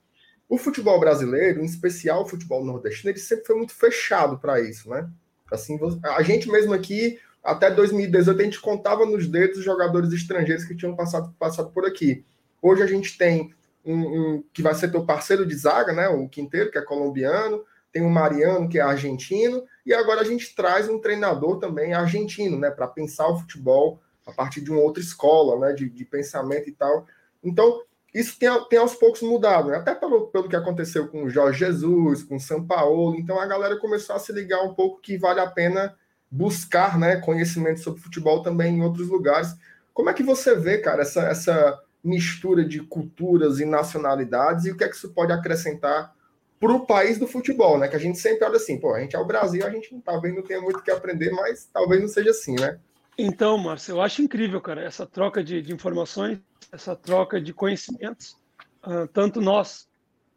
O 0.48 0.58
futebol 0.58 0.98
brasileiro, 0.98 1.60
em 1.60 1.64
especial 1.64 2.22
o 2.22 2.26
futebol 2.26 2.64
nordestino, 2.64 3.10
ele 3.10 3.18
sempre 3.18 3.44
foi 3.44 3.56
muito 3.56 3.74
fechado 3.74 4.38
para 4.38 4.60
isso, 4.60 4.90
né? 4.90 5.08
Assim, 5.50 5.78
a 6.02 6.22
gente 6.22 6.48
mesmo 6.50 6.72
aqui, 6.72 7.18
até 7.42 7.70
2018, 7.70 8.40
a 8.40 8.44
gente 8.44 8.60
contava 8.60 9.04
nos 9.06 9.26
dedos 9.26 9.58
os 9.58 9.64
jogadores 9.64 10.12
estrangeiros 10.12 10.64
que 10.64 10.76
tinham 10.76 10.94
passado, 10.94 11.34
passado 11.38 11.70
por 11.70 11.84
aqui. 11.84 12.24
Hoje 12.62 12.82
a 12.82 12.86
gente 12.86 13.16
tem 13.16 13.54
um, 13.84 13.94
um 13.94 14.44
que 14.52 14.62
vai 14.62 14.74
ser 14.74 14.90
teu 14.90 15.04
parceiro 15.04 15.46
de 15.46 15.54
zaga, 15.54 15.92
né? 15.92 16.08
O 16.08 16.28
Quinteiro, 16.28 16.70
que 16.70 16.78
é 16.78 16.82
colombiano, 16.82 17.64
tem 17.92 18.02
o 18.02 18.10
Mariano, 18.10 18.68
que 18.68 18.78
é 18.78 18.82
argentino, 18.82 19.64
e 19.84 19.92
agora 19.92 20.20
a 20.20 20.24
gente 20.24 20.54
traz 20.54 20.88
um 20.88 21.00
treinador 21.00 21.58
também 21.58 21.92
argentino, 21.92 22.58
né? 22.58 22.70
Para 22.70 22.86
pensar 22.86 23.28
o 23.28 23.38
futebol 23.38 24.00
a 24.30 24.34
partir 24.34 24.60
de 24.60 24.70
uma 24.70 24.80
outra 24.80 25.02
escola, 25.02 25.58
né, 25.58 25.72
de, 25.72 25.88
de 25.88 26.04
pensamento 26.04 26.68
e 26.68 26.72
tal. 26.72 27.06
Então, 27.42 27.82
isso 28.12 28.38
tem, 28.38 28.48
tem 28.68 28.78
aos 28.78 28.94
poucos 28.94 29.22
mudado, 29.22 29.70
né? 29.70 29.76
até 29.76 29.94
pelo, 29.94 30.26
pelo 30.28 30.48
que 30.48 30.56
aconteceu 30.56 31.08
com 31.08 31.24
o 31.24 31.30
Jorge 31.30 31.60
Jesus, 31.60 32.22
com 32.22 32.36
o 32.36 32.40
São 32.40 32.66
Paulo. 32.66 33.16
Então, 33.16 33.38
a 33.38 33.46
galera 33.46 33.78
começou 33.78 34.16
a 34.16 34.18
se 34.18 34.32
ligar 34.32 34.62
um 34.62 34.74
pouco 34.74 35.00
que 35.00 35.16
vale 35.16 35.40
a 35.40 35.46
pena 35.46 35.94
buscar 36.30 36.98
né, 36.98 37.16
conhecimento 37.16 37.80
sobre 37.80 38.00
futebol 38.00 38.42
também 38.42 38.76
em 38.76 38.82
outros 38.82 39.08
lugares. 39.08 39.54
Como 39.92 40.10
é 40.10 40.14
que 40.14 40.22
você 40.22 40.54
vê, 40.54 40.78
cara, 40.78 41.02
essa, 41.02 41.22
essa 41.22 41.80
mistura 42.02 42.64
de 42.64 42.80
culturas 42.80 43.60
e 43.60 43.64
nacionalidades 43.64 44.64
e 44.64 44.70
o 44.70 44.76
que 44.76 44.84
é 44.84 44.88
que 44.88 44.96
isso 44.96 45.12
pode 45.12 45.32
acrescentar 45.32 46.14
para 46.58 46.72
o 46.72 46.86
país 46.86 47.18
do 47.18 47.26
futebol, 47.26 47.78
né? 47.78 47.88
Que 47.88 47.96
a 47.96 48.00
gente 48.00 48.18
sempre 48.18 48.44
olha 48.44 48.56
assim, 48.56 48.78
pô, 48.78 48.94
a 48.94 49.00
gente 49.00 49.16
é 49.16 49.18
o 49.18 49.24
Brasil, 49.24 49.66
a 49.66 49.70
gente 49.70 49.98
talvez 50.04 50.34
não 50.34 50.42
tenha 50.42 50.60
muito 50.60 50.80
o 50.80 50.82
que 50.82 50.90
aprender, 50.90 51.30
mas 51.30 51.68
talvez 51.72 52.00
não 52.00 52.08
seja 52.08 52.30
assim, 52.30 52.54
né? 52.54 52.78
Então, 53.22 53.58
Márcio, 53.58 53.92
eu 53.92 54.00
acho 54.00 54.22
incrível, 54.22 54.62
cara, 54.62 54.82
essa 54.82 55.04
troca 55.04 55.44
de, 55.44 55.60
de 55.60 55.74
informações, 55.74 56.40
essa 56.72 56.96
troca 56.96 57.38
de 57.38 57.52
conhecimentos. 57.52 58.34
Uh, 58.82 59.06
tanto 59.12 59.42
nós, 59.42 59.86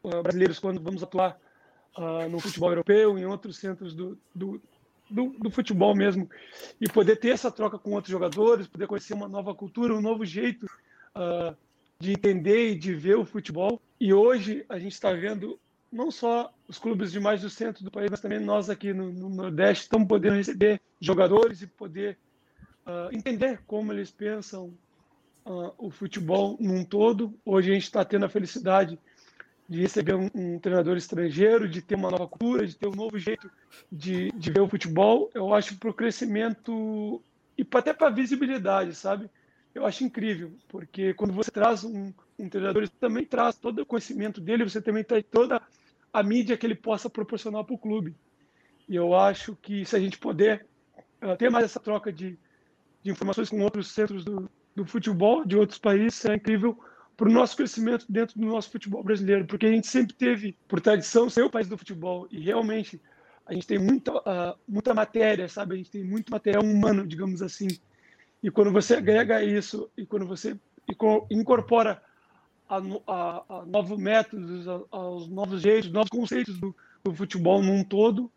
uh, 0.03 0.21
brasileiros, 0.21 0.59
quando 0.59 0.83
vamos 0.83 1.01
atuar 1.01 1.39
uh, 1.97 2.27
no 2.29 2.41
futebol 2.41 2.71
europeu, 2.71 3.17
em 3.17 3.25
outros 3.25 3.55
centros 3.55 3.95
do, 3.95 4.17
do, 4.35 4.61
do, 5.09 5.29
do, 5.39 5.49
futebol 5.49 5.95
mesmo, 5.95 6.29
e 6.81 6.89
poder 6.89 7.15
ter 7.15 7.29
essa 7.29 7.49
troca 7.49 7.79
com 7.79 7.91
outros 7.91 8.11
jogadores, 8.11 8.67
poder 8.67 8.85
conhecer 8.85 9.13
uma 9.13 9.29
nova 9.29 9.55
cultura, 9.55 9.95
um 9.95 10.01
novo 10.01 10.25
jeito 10.25 10.67
de 12.01 12.11
entender 12.11 12.71
e 12.71 12.75
de 12.75 12.93
ver 12.93 13.15
o 13.15 13.23
futebol. 13.23 13.81
E 13.97 14.13
hoje 14.13 14.65
a 14.67 14.77
gente 14.77 14.91
está 14.91 15.13
vendo 15.13 15.57
não 15.89 16.11
só 16.11 16.53
os 16.67 16.77
clubes 16.77 17.13
de 17.13 17.19
mais 17.21 17.39
do 17.39 17.49
centro 17.49 17.81
do 17.81 17.91
país, 17.91 18.09
mas 18.11 18.19
também 18.19 18.41
nós 18.41 18.69
aqui 18.69 18.91
no, 18.91 19.09
no 19.13 19.29
Nordeste 19.29 19.83
estamos 19.83 20.05
podendo 20.05 20.35
receber 20.35 20.81
jogadores 20.99 21.61
e 21.61 21.67
poder 21.67 22.17
uh, 22.85 23.15
entender 23.15 23.61
como 23.65 23.91
eles 23.91 24.11
pensam 24.11 24.73
uh, 25.45 25.73
o 25.77 25.89
futebol 25.89 26.57
num 26.59 26.83
todo. 26.83 27.33
Hoje 27.45 27.71
a 27.71 27.73
gente 27.73 27.83
está 27.83 28.03
tendo 28.03 28.25
a 28.25 28.29
felicidade 28.29 28.99
de 29.67 29.81
receber 29.81 30.15
um, 30.15 30.29
um, 30.35 30.59
treinador 30.59 30.97
estrangeiro, 30.97 31.67
de 31.67 31.81
ter 31.81 31.95
uma 31.95 32.11
nova 32.11 32.27
cultura, 32.27 32.67
de 32.67 32.75
ter 32.75 32.87
um 32.87 32.95
novo 32.95 33.17
jeito 33.17 33.49
de, 33.91 34.31
de 34.31 34.51
ver 34.51 34.61
o 34.61 34.67
futebol. 34.67 35.29
Eu 35.33 35.53
acho 35.53 35.77
para 35.77 35.89
o 35.89 35.93
crescimento 35.93 37.21
e 37.57 37.65
até 37.73 37.93
para 37.93 38.07
a 38.07 38.11
visibilidade, 38.11 38.93
sabe? 38.95 39.29
Eu 39.73 39.85
acho 39.85 40.03
incrível, 40.03 40.51
porque 40.67 41.13
quando 41.15 41.33
você 41.33 41.49
traz 41.49 41.83
um, 41.83 42.13
um 42.37 42.47
treinador, 42.47 42.85
você 42.85 42.93
também 42.99 43.25
traz 43.25 43.55
todo 43.55 43.79
o 43.79 43.85
conhecimento 43.85 44.39
dele, 44.39 44.63
você 44.69 44.81
também 44.81 45.03
tem 45.03 45.23
toda 45.23 45.61
a 46.11 46.21
mídia 46.21 46.55
que 46.55 46.65
ele 46.65 46.75
possa 46.75 47.09
proporcionar 47.09 47.63
para 47.63 47.73
o 47.73 47.77
clube. 47.77 48.15
E 48.87 48.95
eu 48.95 49.15
acho 49.15 49.55
que 49.55 49.83
se 49.85 49.95
a 49.95 49.99
gente 49.99 50.19
puder 50.19 50.67
uh, 51.23 51.35
ter 51.37 51.49
mais 51.49 51.65
essa 51.65 51.79
troca 51.79 52.11
de, 52.11 52.37
de 53.03 53.11
informações 53.11 53.49
com 53.49 53.61
outros 53.61 53.91
centros 53.91 54.23
do, 54.23 54.49
do 54.75 54.85
futebol 54.85 55.45
de 55.45 55.57
outros 55.57 55.77
países 55.77 56.23
é 56.25 56.35
incrível 56.35 56.77
para 57.15 57.29
o 57.29 57.31
nosso 57.31 57.55
crescimento 57.55 58.05
dentro 58.09 58.39
do 58.39 58.47
nosso 58.47 58.71
futebol 58.71 59.03
brasileiro, 59.03 59.45
porque 59.45 59.67
a 59.67 59.71
gente 59.71 59.87
sempre 59.87 60.13
teve, 60.13 60.57
por 60.67 60.81
tradição, 60.81 61.29
ser 61.29 61.43
o 61.43 61.49
país 61.49 61.67
do 61.67 61.77
futebol 61.77 62.27
e 62.31 62.39
realmente 62.39 62.99
a 63.45 63.53
gente 63.53 63.67
tem 63.67 63.77
muita, 63.77 64.15
uh, 64.17 64.57
muita 64.67 64.93
matéria, 64.93 65.47
sabe? 65.47 65.75
A 65.75 65.77
gente 65.77 65.91
tem 65.91 66.03
muito 66.03 66.31
material 66.31 66.63
humano, 66.63 67.05
digamos 67.05 67.41
assim. 67.41 67.67
E 68.41 68.49
quando 68.49 68.71
você 68.71 68.95
agrega 68.95 69.43
isso 69.43 69.89
e 69.97 70.05
quando 70.05 70.25
você 70.25 70.57
incorpora 71.29 72.01
a, 72.69 72.77
a, 73.07 73.43
a 73.49 73.65
novos 73.65 73.97
métodos, 73.97 74.67
a, 74.67 74.81
aos 74.91 75.27
novos 75.27 75.61
jeitos, 75.61 75.91
novos 75.91 76.09
conceitos 76.09 76.57
do, 76.57 76.75
do 77.03 77.13
futebol 77.13 77.61
num 77.61 77.83
todo, 77.83 78.31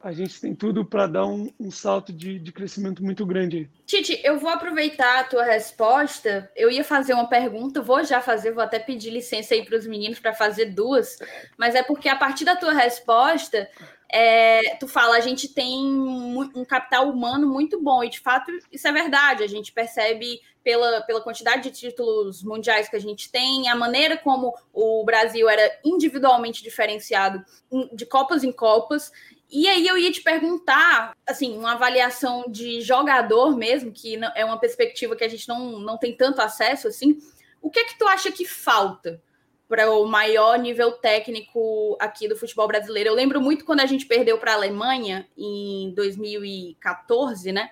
a 0.00 0.12
gente 0.12 0.40
tem 0.40 0.54
tudo 0.54 0.84
para 0.84 1.08
dar 1.08 1.26
um, 1.26 1.52
um 1.58 1.70
salto 1.70 2.12
de, 2.12 2.38
de, 2.38 2.52
crescimento 2.52 3.02
muito 3.02 3.26
grande. 3.26 3.68
Tite, 3.84 4.20
eu 4.22 4.38
vou 4.38 4.48
aproveitar 4.48 5.20
a 5.20 5.24
tua 5.24 5.42
resposta. 5.42 6.48
Eu 6.54 6.70
ia 6.70 6.84
fazer 6.84 7.14
uma 7.14 7.26
pergunta, 7.26 7.82
vou 7.82 8.04
já 8.04 8.20
fazer, 8.20 8.52
vou 8.52 8.62
até 8.62 8.78
pedir 8.78 9.10
licença 9.10 9.54
aí 9.54 9.64
para 9.64 9.76
os 9.76 9.86
meninos 9.86 10.20
para 10.20 10.32
fazer 10.32 10.66
duas, 10.66 11.18
mas 11.56 11.74
é 11.74 11.82
porque 11.82 12.08
a 12.08 12.14
partir 12.14 12.44
da 12.44 12.54
tua 12.54 12.72
resposta, 12.72 13.68
é, 14.10 14.76
tu 14.76 14.86
fala, 14.86 15.16
a 15.16 15.20
gente 15.20 15.48
tem 15.48 15.84
um 15.84 16.64
capital 16.64 17.10
humano 17.10 17.48
muito 17.48 17.82
bom, 17.82 18.02
e 18.04 18.08
de 18.08 18.20
fato 18.20 18.52
isso 18.70 18.86
é 18.86 18.92
verdade. 18.92 19.42
A 19.42 19.48
gente 19.48 19.72
percebe 19.72 20.40
pela, 20.62 21.00
pela 21.02 21.20
quantidade 21.20 21.62
de 21.62 21.70
títulos 21.70 22.42
mundiais 22.42 22.88
que 22.88 22.96
a 22.96 23.00
gente 23.00 23.30
tem, 23.30 23.68
a 23.68 23.74
maneira 23.74 24.16
como 24.16 24.54
o 24.72 25.04
Brasil 25.04 25.48
era 25.48 25.78
individualmente 25.84 26.62
diferenciado 26.62 27.44
de 27.92 28.06
Copas 28.06 28.44
em 28.44 28.52
Copas. 28.52 29.10
E 29.50 29.66
aí 29.66 29.86
eu 29.86 29.96
ia 29.96 30.12
te 30.12 30.20
perguntar, 30.20 31.16
assim, 31.26 31.56
uma 31.56 31.72
avaliação 31.72 32.44
de 32.48 32.82
jogador 32.82 33.56
mesmo, 33.56 33.90
que 33.90 34.18
é 34.34 34.44
uma 34.44 34.58
perspectiva 34.58 35.16
que 35.16 35.24
a 35.24 35.28
gente 35.28 35.48
não, 35.48 35.78
não 35.78 35.96
tem 35.96 36.14
tanto 36.14 36.40
acesso, 36.42 36.86
assim, 36.86 37.18
o 37.60 37.70
que 37.70 37.80
é 37.80 37.84
que 37.84 37.98
tu 37.98 38.06
acha 38.06 38.30
que 38.30 38.44
falta 38.44 39.22
para 39.66 39.90
o 39.90 40.06
maior 40.06 40.58
nível 40.58 40.92
técnico 40.92 41.96
aqui 42.00 42.28
do 42.28 42.36
futebol 42.36 42.68
brasileiro? 42.68 43.10
Eu 43.10 43.14
lembro 43.14 43.40
muito 43.40 43.64
quando 43.64 43.80
a 43.80 43.86
gente 43.86 44.06
perdeu 44.06 44.38
para 44.38 44.52
a 44.52 44.56
Alemanha 44.56 45.26
em 45.36 45.92
2014, 45.94 47.50
né? 47.50 47.70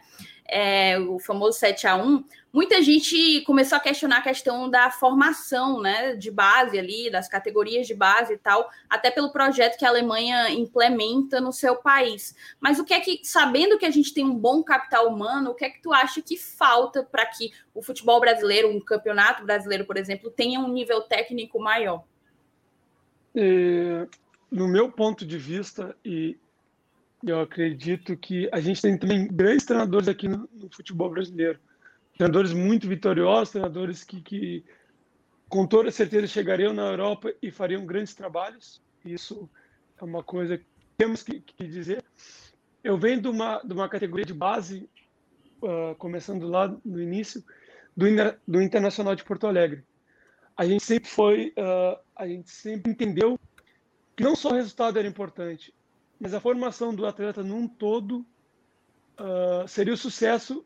É, 0.48 0.98
o 0.98 1.18
famoso 1.18 1.58
7 1.58 1.86
a 1.86 1.96
1 1.96 2.24
muita 2.56 2.80
gente 2.80 3.42
começou 3.42 3.76
a 3.76 3.80
questionar 3.80 4.16
a 4.16 4.22
questão 4.22 4.70
da 4.70 4.90
formação 4.90 5.78
né, 5.82 6.16
de 6.16 6.30
base 6.30 6.78
ali, 6.78 7.10
das 7.10 7.28
categorias 7.28 7.86
de 7.86 7.94
base 7.94 8.32
e 8.32 8.38
tal, 8.38 8.70
até 8.88 9.10
pelo 9.10 9.30
projeto 9.30 9.76
que 9.76 9.84
a 9.84 9.90
Alemanha 9.90 10.50
implementa 10.50 11.38
no 11.38 11.52
seu 11.52 11.76
país. 11.76 12.34
Mas 12.58 12.78
o 12.78 12.84
que 12.84 12.94
é 12.94 13.00
que, 13.00 13.20
sabendo 13.22 13.76
que 13.76 13.84
a 13.84 13.90
gente 13.90 14.14
tem 14.14 14.24
um 14.24 14.34
bom 14.34 14.62
capital 14.62 15.06
humano, 15.06 15.50
o 15.50 15.54
que 15.54 15.66
é 15.66 15.68
que 15.68 15.82
tu 15.82 15.92
acha 15.92 16.22
que 16.22 16.38
falta 16.38 17.02
para 17.02 17.26
que 17.26 17.50
o 17.74 17.82
futebol 17.82 18.18
brasileiro, 18.20 18.70
um 18.70 18.80
campeonato 18.80 19.44
brasileiro, 19.44 19.84
por 19.84 19.98
exemplo, 19.98 20.30
tenha 20.30 20.58
um 20.58 20.72
nível 20.72 21.02
técnico 21.02 21.60
maior? 21.60 22.04
É, 23.34 24.06
no 24.50 24.66
meu 24.66 24.90
ponto 24.90 25.26
de 25.26 25.36
vista, 25.36 25.94
e 26.02 26.38
eu 27.26 27.40
acredito 27.40 28.16
que 28.16 28.48
a 28.52 28.60
gente 28.60 28.80
tem 28.80 28.96
também 28.96 29.26
grandes 29.26 29.66
treinadores 29.66 30.08
aqui 30.08 30.28
no, 30.28 30.48
no 30.52 30.70
futebol 30.70 31.10
brasileiro. 31.10 31.58
Treinadores 32.16 32.52
muito 32.52 32.88
vitoriosos, 32.88 33.50
treinadores 33.50 34.04
que, 34.04 34.20
que, 34.20 34.64
com 35.48 35.66
toda 35.66 35.90
certeza 35.90 36.26
chegariam 36.26 36.72
na 36.72 36.82
Europa 36.82 37.34
e 37.42 37.50
fariam 37.50 37.84
grandes 37.84 38.14
trabalhos. 38.14 38.80
Isso 39.04 39.48
é 40.00 40.04
uma 40.04 40.22
coisa 40.22 40.56
que 40.56 40.64
temos 40.96 41.22
que, 41.22 41.40
que 41.40 41.66
dizer. 41.66 42.04
Eu 42.82 42.96
venho 42.96 43.20
de 43.20 43.28
uma, 43.28 43.58
de 43.58 43.72
uma 43.72 43.88
categoria 43.88 44.24
de 44.24 44.34
base, 44.34 44.88
uh, 45.62 45.94
começando 45.96 46.46
lá 46.46 46.74
no 46.84 47.02
início, 47.02 47.44
do, 47.96 48.06
do 48.46 48.62
Internacional 48.62 49.16
de 49.16 49.24
Porto 49.24 49.46
Alegre. 49.46 49.84
A 50.56 50.64
gente 50.64 50.84
sempre 50.84 51.10
foi, 51.10 51.52
uh, 51.58 51.98
a 52.14 52.26
gente 52.26 52.50
sempre 52.50 52.92
entendeu 52.92 53.38
que 54.16 54.22
não 54.22 54.36
só 54.36 54.50
o 54.50 54.54
resultado 54.54 54.98
era 54.98 55.08
importante, 55.08 55.74
mas 56.18 56.34
a 56.34 56.40
formação 56.40 56.94
do 56.94 57.06
atleta 57.06 57.42
num 57.42 57.68
todo 57.68 58.24
uh, 59.18 59.66
seria 59.68 59.94
o 59.94 59.96
sucesso 59.96 60.64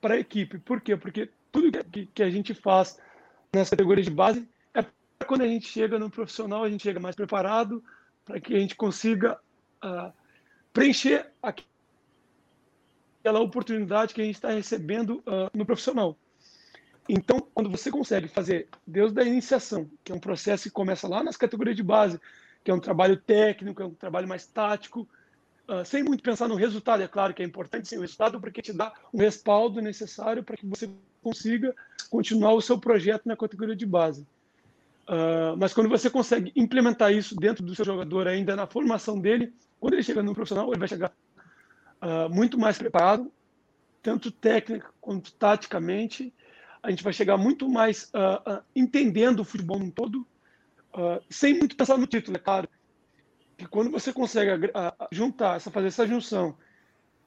para 0.00 0.14
a 0.14 0.18
equipe. 0.18 0.58
Por 0.58 0.80
quê? 0.80 0.96
Porque 0.96 1.30
tudo 1.50 1.84
que, 1.84 2.06
que 2.06 2.22
a 2.22 2.30
gente 2.30 2.54
faz 2.54 2.98
nessa 3.52 3.70
categoria 3.70 4.04
de 4.04 4.10
base 4.10 4.48
é 4.72 4.84
quando 5.24 5.42
a 5.42 5.48
gente 5.48 5.66
chega 5.66 5.98
no 5.98 6.10
profissional, 6.10 6.64
a 6.64 6.70
gente 6.70 6.82
chega 6.82 7.00
mais 7.00 7.16
preparado 7.16 7.82
para 8.24 8.40
que 8.40 8.54
a 8.54 8.58
gente 8.58 8.76
consiga 8.76 9.38
uh, 9.84 10.12
preencher 10.72 11.30
aquela 11.42 13.40
oportunidade 13.40 14.14
que 14.14 14.20
a 14.20 14.24
gente 14.24 14.34
está 14.34 14.50
recebendo 14.50 15.22
uh, 15.26 15.50
no 15.52 15.64
profissional. 15.64 16.16
Então, 17.08 17.46
quando 17.52 17.70
você 17.70 17.90
consegue 17.90 18.28
fazer 18.28 18.68
desde 18.86 19.20
a 19.20 19.24
iniciação, 19.24 19.90
que 20.02 20.10
é 20.10 20.14
um 20.14 20.20
processo 20.20 20.64
que 20.64 20.70
começa 20.70 21.06
lá 21.06 21.22
nas 21.22 21.36
categorias 21.36 21.76
de 21.76 21.82
base, 21.82 22.18
que 22.64 22.70
é 22.70 22.74
um 22.74 22.80
trabalho 22.80 23.16
técnico, 23.16 23.82
é 23.82 23.84
um 23.84 23.94
trabalho 23.94 24.26
mais 24.26 24.46
tático, 24.46 25.06
uh, 25.68 25.84
sem 25.84 26.02
muito 26.02 26.22
pensar 26.22 26.48
no 26.48 26.54
resultado. 26.54 27.02
É 27.02 27.08
claro 27.08 27.34
que 27.34 27.42
é 27.42 27.44
importante 27.44 27.86
sim 27.86 27.98
o 27.98 28.00
resultado, 28.00 28.40
porque 28.40 28.62
te 28.62 28.72
dá 28.72 28.92
o 29.12 29.18
respaldo 29.18 29.82
necessário 29.82 30.42
para 30.42 30.56
que 30.56 30.66
você 30.66 30.90
consiga 31.22 31.74
continuar 32.10 32.54
o 32.54 32.62
seu 32.62 32.78
projeto 32.78 33.26
na 33.26 33.36
categoria 33.36 33.76
de 33.76 33.84
base. 33.84 34.26
Uh, 35.06 35.54
mas 35.58 35.74
quando 35.74 35.90
você 35.90 36.08
consegue 36.08 36.50
implementar 36.56 37.12
isso 37.12 37.36
dentro 37.36 37.62
do 37.62 37.74
seu 37.74 37.84
jogador, 37.84 38.26
ainda 38.26 38.56
na 38.56 38.66
formação 38.66 39.20
dele, 39.20 39.52
quando 39.78 39.92
ele 39.92 40.02
chega 40.02 40.22
no 40.22 40.34
profissional, 40.34 40.70
ele 40.70 40.78
vai 40.78 40.88
chegar 40.88 41.12
uh, 42.00 42.34
muito 42.34 42.58
mais 42.58 42.78
preparado, 42.78 43.30
tanto 44.02 44.30
técnica 44.30 44.90
quanto 45.00 45.32
taticamente. 45.34 46.32
A 46.82 46.90
gente 46.90 47.04
vai 47.04 47.12
chegar 47.12 47.36
muito 47.36 47.68
mais 47.68 48.10
uh, 48.14 48.62
entendendo 48.74 49.40
o 49.40 49.44
futebol 49.44 49.78
no 49.78 49.90
todo, 49.90 50.26
uh, 50.94 51.22
sem 51.28 51.54
muito 51.54 51.76
pensar 51.76 51.98
no 51.98 52.06
título, 52.06 52.36
é 52.36 52.40
claro. 52.40 52.68
Que 53.56 53.66
quando 53.66 53.90
você 53.90 54.12
consegue 54.12 54.66
uh, 54.66 54.70
juntar, 55.12 55.56
essa, 55.56 55.70
fazer 55.70 55.88
essa 55.88 56.06
junção 56.06 56.56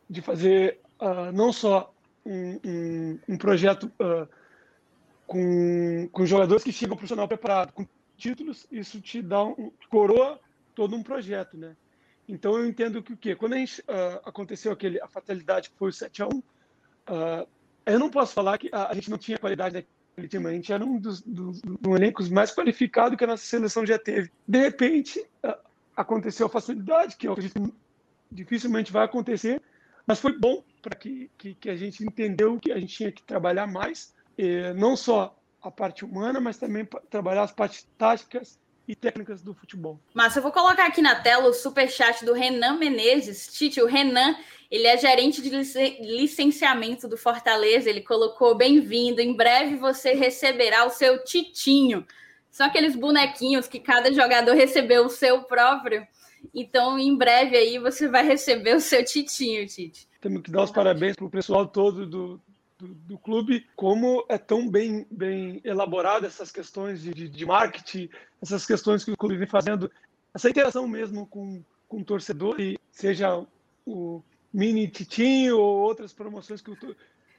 de 0.09 0.21
fazer 0.21 0.79
uh, 1.00 1.31
não 1.31 1.51
só 1.53 1.93
um, 2.25 2.59
um, 2.65 3.19
um 3.29 3.38
projeto 3.38 3.91
com, 5.25 6.09
com 6.12 6.25
jogadores 6.25 6.63
que 6.63 6.71
chegam 6.71 6.97
profissional 6.97 7.27
preparado, 7.27 7.71
com 7.71 7.86
títulos, 8.17 8.67
isso 8.71 9.00
te 9.00 9.21
dá 9.21 9.43
um 9.43 9.71
coroa 9.89 10.39
todo 10.75 10.95
um 10.95 11.03
projeto, 11.03 11.57
né? 11.57 11.75
Então 12.27 12.57
eu 12.57 12.65
entendo 12.65 13.01
que 13.01 13.13
o 13.13 13.17
quê? 13.17 13.36
Quando 13.36 13.53
a 13.53 13.57
gente 13.57 13.81
aconteceu 14.25 14.71
aquele 14.71 15.01
a 15.01 15.07
fatalidade 15.07 15.69
que 15.69 15.77
foi 15.77 15.89
o 15.89 15.93
7 15.93 16.24
a 16.24 16.27
1, 16.27 16.29
uh, 16.29 16.43
eu 17.86 18.00
não 18.00 18.09
posso 18.09 18.33
falar 18.33 18.57
que 18.57 18.69
a, 18.74 18.89
a 18.89 18.93
gente 18.93 19.09
não 19.09 19.17
tinha 19.17 19.38
qualidade 19.38 19.88
time. 20.25 20.47
A 20.47 20.51
gente 20.53 20.71
era 20.71 20.83
um 20.83 20.97
dos, 20.97 21.21
dos, 21.21 21.62
dos 21.62 21.95
elencos 21.95 22.29
mais 22.29 22.51
qualificados 22.51 23.17
que 23.17 23.24
a 23.24 23.27
nossa 23.27 23.45
seleção 23.45 23.86
já 23.86 24.00
teve. 24.00 24.31
De 24.47 24.59
repente, 24.59 25.24
aconteceu 25.95 26.47
a 26.47 26.50
facilidade, 26.50 27.17
que 27.17 27.27
eu 27.27 27.33
acredito 27.33 27.74
dificilmente 28.31 28.91
vai 28.91 29.05
acontecer, 29.05 29.62
mas 30.05 30.19
foi 30.19 30.38
bom 30.38 30.63
para 30.81 30.95
que, 30.95 31.29
que, 31.38 31.53
que, 31.53 31.69
a 31.69 31.75
gente 31.75 32.03
entendeu 32.03 32.59
que 32.59 32.71
a 32.71 32.79
gente 32.79 32.95
tinha 32.95 33.12
que 33.12 33.24
trabalhar 33.24 33.67
mais, 33.67 34.13
não 34.75 34.95
só 34.97 35.38
a 35.62 35.71
parte 35.71 36.03
humana, 36.03 36.39
mas 36.39 36.57
também 36.57 36.88
trabalhar 37.09 37.43
as 37.43 37.51
partes 37.51 37.88
táticas 37.97 38.59
e 38.88 38.96
técnicas 38.96 39.41
do 39.41 39.53
futebol. 39.53 40.00
Mas 40.13 40.36
eu 40.36 40.41
vou 40.41 40.51
colocar 40.51 40.86
aqui 40.86 41.01
na 41.01 41.15
tela 41.15 41.50
o 41.50 41.53
super 41.53 41.89
chat 41.89 42.24
do 42.24 42.34
Renan 42.34 42.77
Menezes. 42.77 43.48
Tite, 43.48 43.82
o 43.82 43.86
Renan, 43.86 44.36
ele 44.72 44.88
é 44.88 44.98
gerente 44.98 45.41
de 45.41 45.50
licenciamento 46.00 47.08
do 47.08 47.17
Fortaleza. 47.17 47.89
Ele 47.89 48.01
colocou 48.01 48.56
bem-vindo. 48.56 49.20
Em 49.20 49.36
breve 49.36 49.75
você 49.75 50.13
receberá 50.13 50.86
o 50.86 50.89
seu 50.89 51.24
titinho. 51.24 52.06
São 52.50 52.65
aqueles 52.65 52.96
bonequinhos 52.96 53.67
que 53.67 53.79
cada 53.79 54.12
jogador 54.13 54.56
recebeu 54.56 55.06
o 55.06 55.10
seu 55.10 55.44
próprio. 55.44 56.08
Então, 56.53 56.98
em 56.98 57.15
breve 57.15 57.58
aí 57.58 57.77
você 57.77 58.08
vai 58.08 58.25
receber 58.25 58.75
o 58.75 58.79
seu 58.79 59.03
titinho, 59.03 59.67
Tite. 59.67 60.08
Temos 60.22 60.41
que 60.41 60.51
dar 60.51 60.63
os 60.63 60.72
parabéns 60.72 61.15
para 61.15 61.25
o 61.25 61.29
pessoal 61.29 61.67
todo 61.67 62.06
do, 62.06 62.41
do, 62.77 62.88
do, 62.93 63.17
clube, 63.17 63.65
como 63.75 64.24
é 64.29 64.38
tão 64.38 64.69
bem, 64.69 65.05
bem 65.10 65.60
elaborado 65.63 66.25
essas 66.25 66.51
questões 66.51 67.01
de, 67.01 67.13
de, 67.13 67.29
de, 67.29 67.46
marketing, 67.46 68.10
essas 68.41 68.65
questões 68.65 69.03
que 69.03 69.12
o 69.12 69.17
clube 69.17 69.38
vem 69.38 69.48
fazendo, 69.48 69.91
essa 70.34 70.50
interação 70.50 70.88
mesmo 70.88 71.25
com, 71.25 71.63
com 71.88 72.01
o 72.01 72.05
torcedor, 72.05 72.60
e 72.60 72.77
seja 72.91 73.43
o 73.86 74.22
mini 74.53 74.88
titinho 74.88 75.57
ou 75.57 75.77
outras 75.79 76.13
promoções 76.13 76.62
que 76.62 76.69
o, 76.72 76.77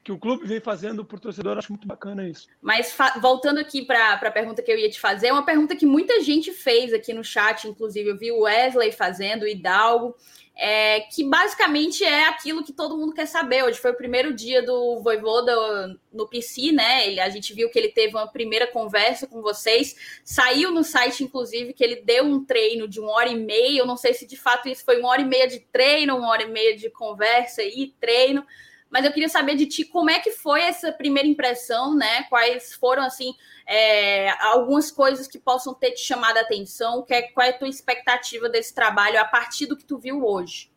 que 0.09 0.13
o 0.13 0.17
clube 0.17 0.47
vem 0.47 0.59
fazendo 0.59 1.05
por 1.05 1.19
torcedor, 1.19 1.55
acho 1.59 1.71
muito 1.71 1.87
bacana 1.87 2.27
isso. 2.27 2.47
Mas 2.59 2.95
voltando 3.21 3.59
aqui 3.59 3.85
para 3.85 4.13
a 4.13 4.31
pergunta 4.31 4.63
que 4.63 4.71
eu 4.71 4.77
ia 4.77 4.89
te 4.89 4.99
fazer, 4.99 5.27
é 5.27 5.33
uma 5.33 5.45
pergunta 5.45 5.75
que 5.75 5.85
muita 5.85 6.19
gente 6.21 6.51
fez 6.51 6.91
aqui 6.91 7.13
no 7.13 7.23
chat, 7.23 7.67
inclusive 7.67 8.09
eu 8.09 8.17
vi 8.17 8.31
o 8.31 8.41
Wesley 8.41 8.91
fazendo, 8.91 9.43
o 9.43 9.47
Hidalgo, 9.47 10.15
é, 10.55 11.01
que 11.01 11.23
basicamente 11.23 12.03
é 12.03 12.27
aquilo 12.27 12.63
que 12.63 12.73
todo 12.73 12.97
mundo 12.97 13.13
quer 13.13 13.27
saber. 13.27 13.63
Hoje 13.63 13.79
foi 13.79 13.91
o 13.91 13.95
primeiro 13.97 14.33
dia 14.33 14.63
do 14.63 14.99
Voivoda 14.99 15.95
no 16.11 16.27
PC, 16.27 16.71
né? 16.71 17.07
Ele, 17.07 17.19
a 17.19 17.29
gente 17.29 17.53
viu 17.53 17.69
que 17.69 17.77
ele 17.77 17.89
teve 17.89 18.15
uma 18.15 18.27
primeira 18.27 18.65
conversa 18.65 19.27
com 19.27 19.43
vocês. 19.43 19.95
Saiu 20.23 20.71
no 20.71 20.83
site, 20.83 21.23
inclusive, 21.23 21.71
que 21.71 21.83
ele 21.83 21.97
deu 21.97 22.25
um 22.25 22.43
treino 22.43 22.87
de 22.87 22.99
uma 22.99 23.11
hora 23.11 23.29
e 23.29 23.39
meia. 23.39 23.79
Eu 23.79 23.85
não 23.85 23.95
sei 23.95 24.15
se 24.15 24.25
de 24.25 24.35
fato 24.35 24.67
isso 24.67 24.83
foi 24.83 24.99
uma 24.99 25.09
hora 25.09 25.21
e 25.21 25.25
meia 25.25 25.47
de 25.47 25.59
treino, 25.59 26.17
uma 26.17 26.29
hora 26.29 26.43
e 26.43 26.49
meia 26.49 26.75
de 26.75 26.89
conversa 26.89 27.61
e 27.63 27.93
treino. 28.01 28.43
Mas 28.89 29.05
eu 29.05 29.11
queria 29.11 29.29
saber 29.29 29.55
de 29.55 29.67
ti 29.67 29.85
como 29.85 30.09
é 30.09 30.19
que 30.19 30.31
foi 30.31 30.61
essa 30.61 30.91
primeira 30.91 31.27
impressão, 31.27 31.95
né? 31.95 32.23
Quais 32.23 32.73
foram, 32.73 33.03
assim, 33.03 33.33
é, 33.67 34.31
algumas 34.47 34.89
coisas 34.89 35.27
que 35.27 35.37
possam 35.37 35.73
ter 35.73 35.91
te 35.91 36.01
chamado 36.01 36.37
a 36.37 36.41
atenção? 36.41 37.03
Que 37.03 37.13
é, 37.13 37.21
qual 37.31 37.45
é 37.45 37.51
a 37.51 37.57
tua 37.57 37.67
expectativa 37.67 38.49
desse 38.49 38.73
trabalho 38.73 39.19
a 39.19 39.25
partir 39.25 39.67
do 39.67 39.77
que 39.77 39.85
tu 39.85 39.99
viu 39.99 40.25
hoje? 40.25 40.71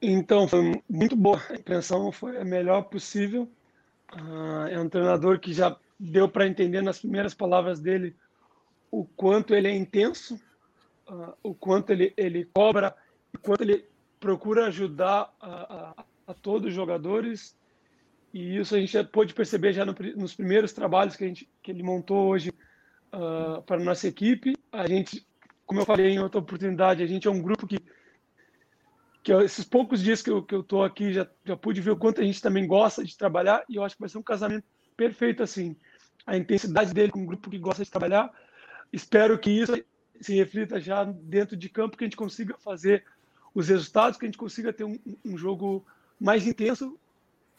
Então, 0.00 0.48
foi 0.48 0.82
muito 0.90 1.14
boa. 1.14 1.40
A 1.48 1.54
impressão 1.54 2.10
foi 2.10 2.36
a 2.36 2.44
melhor 2.44 2.82
possível. 2.82 3.48
Uh, 4.12 4.66
é 4.68 4.80
um 4.80 4.88
treinador 4.88 5.38
que 5.38 5.52
já 5.52 5.76
deu 5.98 6.28
para 6.28 6.48
entender 6.48 6.82
nas 6.82 6.98
primeiras 6.98 7.32
palavras 7.32 7.78
dele 7.78 8.16
o 8.90 9.04
quanto 9.04 9.54
ele 9.54 9.68
é 9.68 9.74
intenso, 9.74 10.34
uh, 11.08 11.32
o 11.42 11.54
quanto 11.54 11.90
ele, 11.90 12.12
ele 12.16 12.44
cobra, 12.52 12.94
o 13.32 13.38
quanto 13.38 13.62
ele 13.62 13.86
procura 14.20 14.66
ajudar 14.66 15.32
a, 15.40 16.00
a, 16.00 16.04
a, 16.26 16.34
todos 16.34 16.68
os 16.68 16.74
jogadores 16.74 17.56
e 18.32 18.56
isso 18.56 18.74
a 18.74 18.80
gente 18.80 18.92
já 18.92 19.04
pôde 19.04 19.34
perceber 19.34 19.72
já 19.72 19.84
no, 19.84 19.94
nos 20.16 20.34
primeiros 20.34 20.72
trabalhos 20.72 21.16
que, 21.16 21.24
a 21.24 21.26
gente, 21.26 21.48
que 21.62 21.70
ele 21.70 21.82
montou 21.82 22.28
hoje 22.28 22.50
uh, 23.12 23.60
para 23.62 23.76
a 23.80 23.84
nossa 23.84 24.08
equipe. 24.08 24.56
A 24.72 24.88
gente, 24.88 25.26
como 25.66 25.80
eu 25.80 25.84
falei 25.84 26.08
em 26.08 26.18
outra 26.18 26.40
oportunidade, 26.40 27.02
a 27.02 27.06
gente 27.06 27.28
é 27.28 27.30
um 27.30 27.42
grupo 27.42 27.66
que, 27.66 27.78
que 29.22 29.32
esses 29.32 29.64
poucos 29.64 30.02
dias 30.02 30.22
que 30.22 30.30
eu 30.30 30.38
estou 30.38 30.64
que 30.64 30.74
eu 30.74 30.82
aqui 30.82 31.12
já, 31.12 31.28
já 31.44 31.56
pude 31.56 31.82
ver 31.82 31.90
o 31.90 31.96
quanto 31.96 32.22
a 32.22 32.24
gente 32.24 32.40
também 32.40 32.66
gosta 32.66 33.04
de 33.04 33.16
trabalhar 33.16 33.64
e 33.68 33.76
eu 33.76 33.84
acho 33.84 33.96
que 33.96 34.00
vai 34.00 34.08
ser 34.08 34.18
um 34.18 34.22
casamento 34.22 34.64
perfeito 34.96 35.42
assim. 35.42 35.76
A 36.26 36.36
intensidade 36.36 36.94
dele 36.94 37.12
com 37.12 37.20
um 37.20 37.26
grupo 37.26 37.50
que 37.50 37.58
gosta 37.58 37.84
de 37.84 37.90
trabalhar. 37.90 38.32
Espero 38.90 39.38
que 39.38 39.50
isso 39.50 39.72
se 40.20 40.34
reflita 40.36 40.80
já 40.80 41.04
dentro 41.04 41.54
de 41.56 41.68
campo, 41.68 41.98
que 41.98 42.04
a 42.04 42.06
gente 42.06 42.16
consiga 42.16 42.56
fazer 42.56 43.04
os 43.54 43.68
resultados, 43.68 44.18
que 44.18 44.24
a 44.24 44.28
gente 44.28 44.38
consiga 44.38 44.72
ter 44.72 44.84
um, 44.84 44.98
um 45.24 45.36
jogo 45.36 45.84
mais 46.22 46.46
intenso 46.46 46.96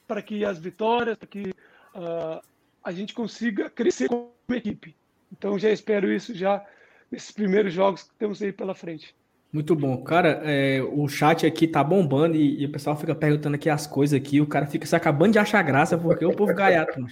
para 0.07 0.21
que 0.21 0.45
as 0.45 0.57
vitórias, 0.57 1.17
para 1.17 1.27
que 1.27 1.49
uh, 1.95 2.41
a 2.83 2.91
gente 2.91 3.13
consiga 3.13 3.69
crescer 3.69 4.07
como 4.07 4.31
equipe. 4.49 4.95
Então 5.31 5.59
já 5.59 5.69
espero 5.69 6.11
isso 6.11 6.33
já 6.33 6.65
nesses 7.11 7.31
primeiros 7.31 7.73
jogos 7.73 8.03
que 8.03 8.15
temos 8.15 8.41
aí 8.41 8.51
pela 8.51 8.73
frente. 8.73 9.15
Muito 9.51 9.75
bom. 9.75 9.97
Cara, 10.03 10.41
é, 10.43 10.81
o 10.81 11.07
chat 11.07 11.45
aqui 11.45 11.67
tá 11.67 11.83
bombando 11.83 12.35
e, 12.35 12.61
e, 12.61 12.65
o 12.65 12.71
pessoal 12.71 12.97
fica 12.97 13.13
perguntando 13.13 13.55
aqui 13.55 13.69
as 13.69 13.85
coisas 13.85 14.19
aqui. 14.19 14.41
O 14.41 14.47
cara 14.47 14.65
fica 14.65 14.85
se 14.87 14.95
acabando 14.95 15.33
de 15.33 15.39
achar 15.39 15.61
graça 15.61 15.95
porque 15.95 16.25
o 16.25 16.35
povo 16.35 16.53
gaiato. 16.55 17.05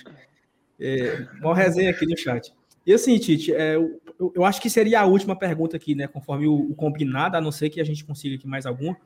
É, 0.80 1.28
uma 1.40 1.56
resenha 1.56 1.92
aqui 1.92 2.08
no 2.08 2.18
chat. 2.18 2.52
E 2.84 2.94
assim, 2.94 3.20
Tite, 3.20 3.54
é, 3.54 3.76
eu, 3.76 4.02
eu, 4.36 4.44
acho 4.44 4.60
que 4.60 4.72
seria 4.72 5.02
a 5.02 5.06
última 5.06 5.36
pergunta 5.36 5.78
aqui, 5.78 5.94
né? 5.94 6.08
Conforme 6.08 6.48
o, 6.48 6.72
o, 6.72 6.74
combinado, 6.74 7.38
a 7.38 7.42
não 7.42 7.52
ser 7.52 7.70
que 7.70 7.80
a 7.80 7.84
gente 7.84 8.04
consiga 8.04 8.36
aqui 8.36 8.48
mais 8.48 8.66
alguma. 8.66 8.98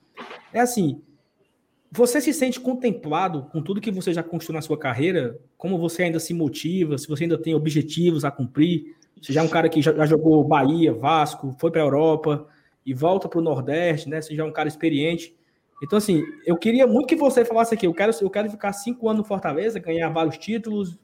É 0.54 0.62
assim: 0.62 1.02
você 1.96 2.20
se 2.20 2.34
sente 2.34 2.60
contemplado 2.60 3.44
com 3.52 3.62
tudo 3.62 3.80
que 3.80 3.90
você 3.90 4.14
já 4.14 4.22
construiu 4.22 4.56
na 4.56 4.62
sua 4.62 4.78
carreira? 4.78 5.40
Como 5.58 5.78
você 5.78 6.04
ainda 6.04 6.20
se 6.20 6.34
motiva? 6.34 6.98
Se 6.98 7.08
você 7.08 7.24
ainda 7.24 7.38
tem 7.38 7.56
objetivos 7.56 8.26
a 8.26 8.32
cumprir? 8.32 8.96
Você 9.22 9.32
já 9.32 9.42
é 9.42 9.44
um 9.44 9.48
cara 9.48 9.70
que 9.70 9.82
já, 9.82 10.06
jogou 10.06 10.44
Bahia, 10.44 10.94
Vasco, 10.94 11.56
foi 11.60 11.72
para 11.72 11.82
a 11.82 11.86
Europa 11.86 12.48
e 12.86 12.94
volta 12.94 13.30
para 13.30 13.40
o 13.40 13.42
Nordeste, 13.42 14.10
né? 14.10 14.22
Você 14.22 14.36
já 14.36 14.44
é 14.44 14.46
um 14.46 14.52
cara 14.52 14.68
experiente. 14.68 15.36
Então, 15.82 15.98
assim, 15.98 16.22
eu 16.46 16.58
queria 16.58 16.86
muito 16.86 17.08
que 17.08 17.16
você 17.16 17.46
falasse 17.46 17.74
aqui. 17.74 17.88
Eu 17.88 17.94
quero, 17.94 18.12
eu 18.22 18.30
quero 18.30 18.50
ficar 18.50 18.74
cinco 18.74 19.08
anos 19.08 19.22
no 19.22 19.28
Fortaleza, 19.28 19.80
ganhar 19.80 20.10
vários 20.10 20.38
títulos, 20.38 20.98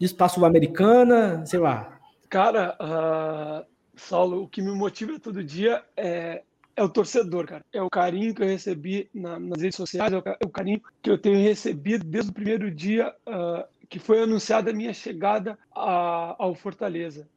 espaço 0.00 0.36
sul-americana, 0.36 1.44
sei 1.44 1.58
lá. 1.58 1.98
Cara, 2.28 2.76
uh, 2.80 3.66
Saulo, 3.96 4.42
o 4.44 4.48
que 4.48 4.62
me 4.62 4.72
motiva 4.72 5.18
todo 5.20 5.44
dia 5.44 5.82
é, 5.96 6.42
é 6.80 6.84
o 6.84 6.88
torcedor, 6.88 7.46
cara. 7.46 7.64
É 7.72 7.82
o 7.82 7.90
carinho 7.90 8.34
que 8.34 8.42
eu 8.42 8.46
recebi 8.46 9.10
na, 9.12 9.38
nas 9.38 9.60
redes 9.60 9.76
sociais, 9.76 10.12
é 10.12 10.16
o, 10.16 10.22
é 10.24 10.38
o, 10.44 10.48
carinho 10.48 10.80
que 11.02 11.10
eu 11.10 11.18
tenho 11.18 11.38
recebido 11.38 12.04
desde 12.04 12.30
o 12.30 12.34
primeiro 12.34 12.70
dia 12.70 13.14
uh, 13.26 13.64
que 13.88 13.98
foi 13.98 14.22
anunciada 14.22 14.70
a 14.70 14.74
minha 14.74 14.94
chegada 14.94 15.58
a, 15.74 16.36
ao 16.38 16.54
Fortaleza. 16.54 17.28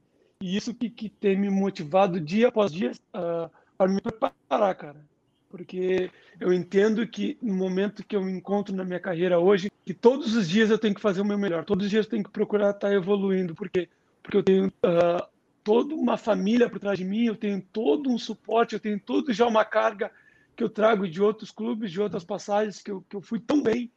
E 0.42 0.56
isso 0.56 0.74
que, 0.74 0.90
que 0.90 1.10
tem 1.10 1.38
me 1.38 1.50
motivado 1.50 2.22
dia 2.22 2.48
após 2.48 2.72
dia 2.72 2.92
uh, 3.14 3.52
para 3.78 3.92
me 3.92 4.00
preparar, 4.00 4.76
cara 4.76 5.14
porque 5.50 6.10
eu 6.40 6.52
entendo 6.52 7.06
que 7.06 7.38
no 7.40 7.54
momento 7.54 8.04
que 8.04 8.16
eu 8.16 8.24
me 8.24 8.32
encontro 8.32 8.76
na 8.76 8.84
minha 8.84 9.00
carreira 9.00 9.38
hoje, 9.38 9.72
que 9.86 9.94
todos 9.94 10.36
os 10.36 10.50
dias 10.50 10.72
eu 10.72 10.80
tenho 10.80 10.96
que 10.96 11.02
fazer 11.02 11.22
o 11.22 11.26
meu 11.26 11.38
melhor, 11.38 11.64
todos 11.64 11.86
os 11.86 11.92
dias 11.92 12.06
eu 12.08 12.10
tenho 12.10 12.24
que 12.24 12.32
procurar 12.32 12.72
estar 12.72 12.92
evoluindo, 12.92 13.54
porque 13.54 13.88
porque 14.24 14.38
eu 14.38 14.42
tenho 14.42 14.68
uh, 14.68 15.28
toda 15.64 15.96
uma 15.96 16.18
família 16.18 16.70
por 16.70 16.80
trás 16.80 16.98
de 16.98 17.06
mim, 17.06 17.26
eu 17.26 17.36
tenho 17.36 17.62
todo 17.62 18.10
um 18.10 18.18
suporte, 18.18 18.74
eu 18.74 18.80
tenho 18.80 19.00
todo 19.00 19.32
já 19.34 19.48
uma 19.48 19.64
carga 19.64 20.12
que 20.56 20.64
eu 20.64 20.70
trago 20.70 21.08
de 21.08 21.22
outros 21.22 21.52
clubes, 21.52 21.92
de 21.92 22.02
outras 22.02 22.24
passagens 22.24 22.82
que 22.82 22.92
eu, 22.92 23.02
que 23.10 23.16
eu 23.16 23.22
fui 23.22 23.40
tão 23.40 23.62
bem 23.62 23.92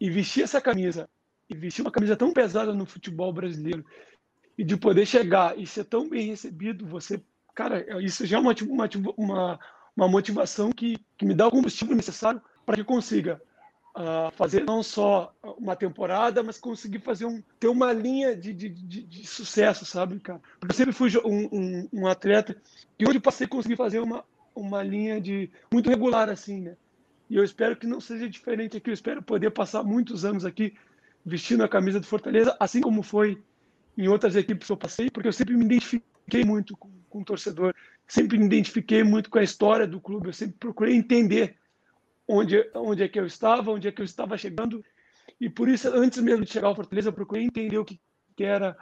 e 0.00 0.10
vestir 0.10 0.42
essa 0.42 0.60
camisa 0.60 1.08
e 1.48 1.56
vestir 1.56 1.82
uma 1.82 1.90
camisa 1.90 2.16
tão 2.16 2.32
pesada 2.32 2.72
no 2.74 2.86
futebol 2.86 3.32
brasileiro 3.32 3.84
e 4.56 4.64
de 4.64 4.76
poder 4.76 5.06
chegar 5.06 5.58
e 5.58 5.66
ser 5.66 5.84
tão 5.84 6.08
bem 6.08 6.28
recebido, 6.28 6.86
você, 6.86 7.20
cara, 7.54 7.84
isso 8.02 8.24
já 8.24 8.36
é 8.36 8.40
uma, 8.40 8.54
uma, 8.68 8.88
uma 9.16 9.58
uma 9.96 10.08
motivação 10.08 10.72
que, 10.72 10.98
que 11.16 11.24
me 11.24 11.34
dá 11.34 11.46
o 11.46 11.50
combustível 11.50 11.94
necessário 11.94 12.42
para 12.66 12.76
que 12.76 12.84
consiga 12.84 13.40
uh, 13.96 14.30
fazer 14.32 14.64
não 14.64 14.82
só 14.82 15.34
uma 15.58 15.76
temporada, 15.76 16.42
mas 16.42 16.58
conseguir 16.58 17.00
fazer 17.00 17.26
um, 17.26 17.42
ter 17.58 17.68
uma 17.68 17.92
linha 17.92 18.36
de, 18.36 18.52
de, 18.52 18.68
de, 18.68 19.02
de 19.02 19.26
sucesso, 19.26 19.84
sabe, 19.84 20.18
cara? 20.20 20.40
Porque 20.58 20.72
eu 20.72 20.76
sempre 20.76 20.92
fui 20.92 21.10
um, 21.24 21.48
um, 21.52 21.88
um 21.92 22.06
atleta 22.06 22.56
que 22.98 23.08
onde 23.08 23.20
passei 23.20 23.46
consegui 23.46 23.76
fazer 23.76 24.00
uma, 24.00 24.24
uma 24.54 24.82
linha 24.82 25.20
de 25.20 25.50
muito 25.72 25.88
regular 25.88 26.28
assim, 26.28 26.60
né? 26.60 26.76
E 27.30 27.36
eu 27.36 27.44
espero 27.44 27.76
que 27.76 27.86
não 27.86 28.00
seja 28.00 28.28
diferente 28.28 28.76
aqui. 28.76 28.90
Eu 28.90 28.94
espero 28.94 29.22
poder 29.22 29.50
passar 29.50 29.82
muitos 29.82 30.24
anos 30.24 30.44
aqui 30.44 30.74
vestindo 31.24 31.64
a 31.64 31.68
camisa 31.68 31.98
do 31.98 32.06
Fortaleza, 32.06 32.54
assim 32.60 32.80
como 32.80 33.02
foi 33.02 33.42
em 33.96 34.08
outras 34.08 34.36
equipes 34.36 34.66
que 34.66 34.72
eu 34.72 34.76
passei, 34.76 35.10
porque 35.10 35.28
eu 35.28 35.32
sempre 35.32 35.56
me 35.56 35.64
identifiquei 35.64 36.44
muito 36.44 36.76
com, 36.76 36.90
com 37.08 37.20
o 37.20 37.24
torcedor 37.24 37.74
sempre 38.06 38.38
me 38.38 38.46
identifiquei 38.46 39.02
muito 39.02 39.30
com 39.30 39.38
a 39.38 39.42
história 39.42 39.86
do 39.86 40.00
clube, 40.00 40.28
eu 40.28 40.32
sempre 40.32 40.56
procurei 40.58 40.94
entender 40.94 41.56
onde, 42.26 42.70
onde 42.74 43.02
é 43.02 43.08
que 43.08 43.18
eu 43.18 43.26
estava, 43.26 43.70
onde 43.70 43.88
é 43.88 43.92
que 43.92 44.00
eu 44.00 44.04
estava 44.04 44.36
chegando, 44.36 44.84
e 45.40 45.48
por 45.48 45.68
isso, 45.68 45.88
antes 45.88 46.20
mesmo 46.22 46.44
de 46.44 46.52
chegar 46.52 46.68
ao 46.68 46.76
Fortaleza, 46.76 47.08
eu 47.08 47.12
procurei 47.12 47.44
entender 47.44 47.78
o 47.78 47.84
que, 47.84 48.00
que 48.36 48.44
era 48.44 48.76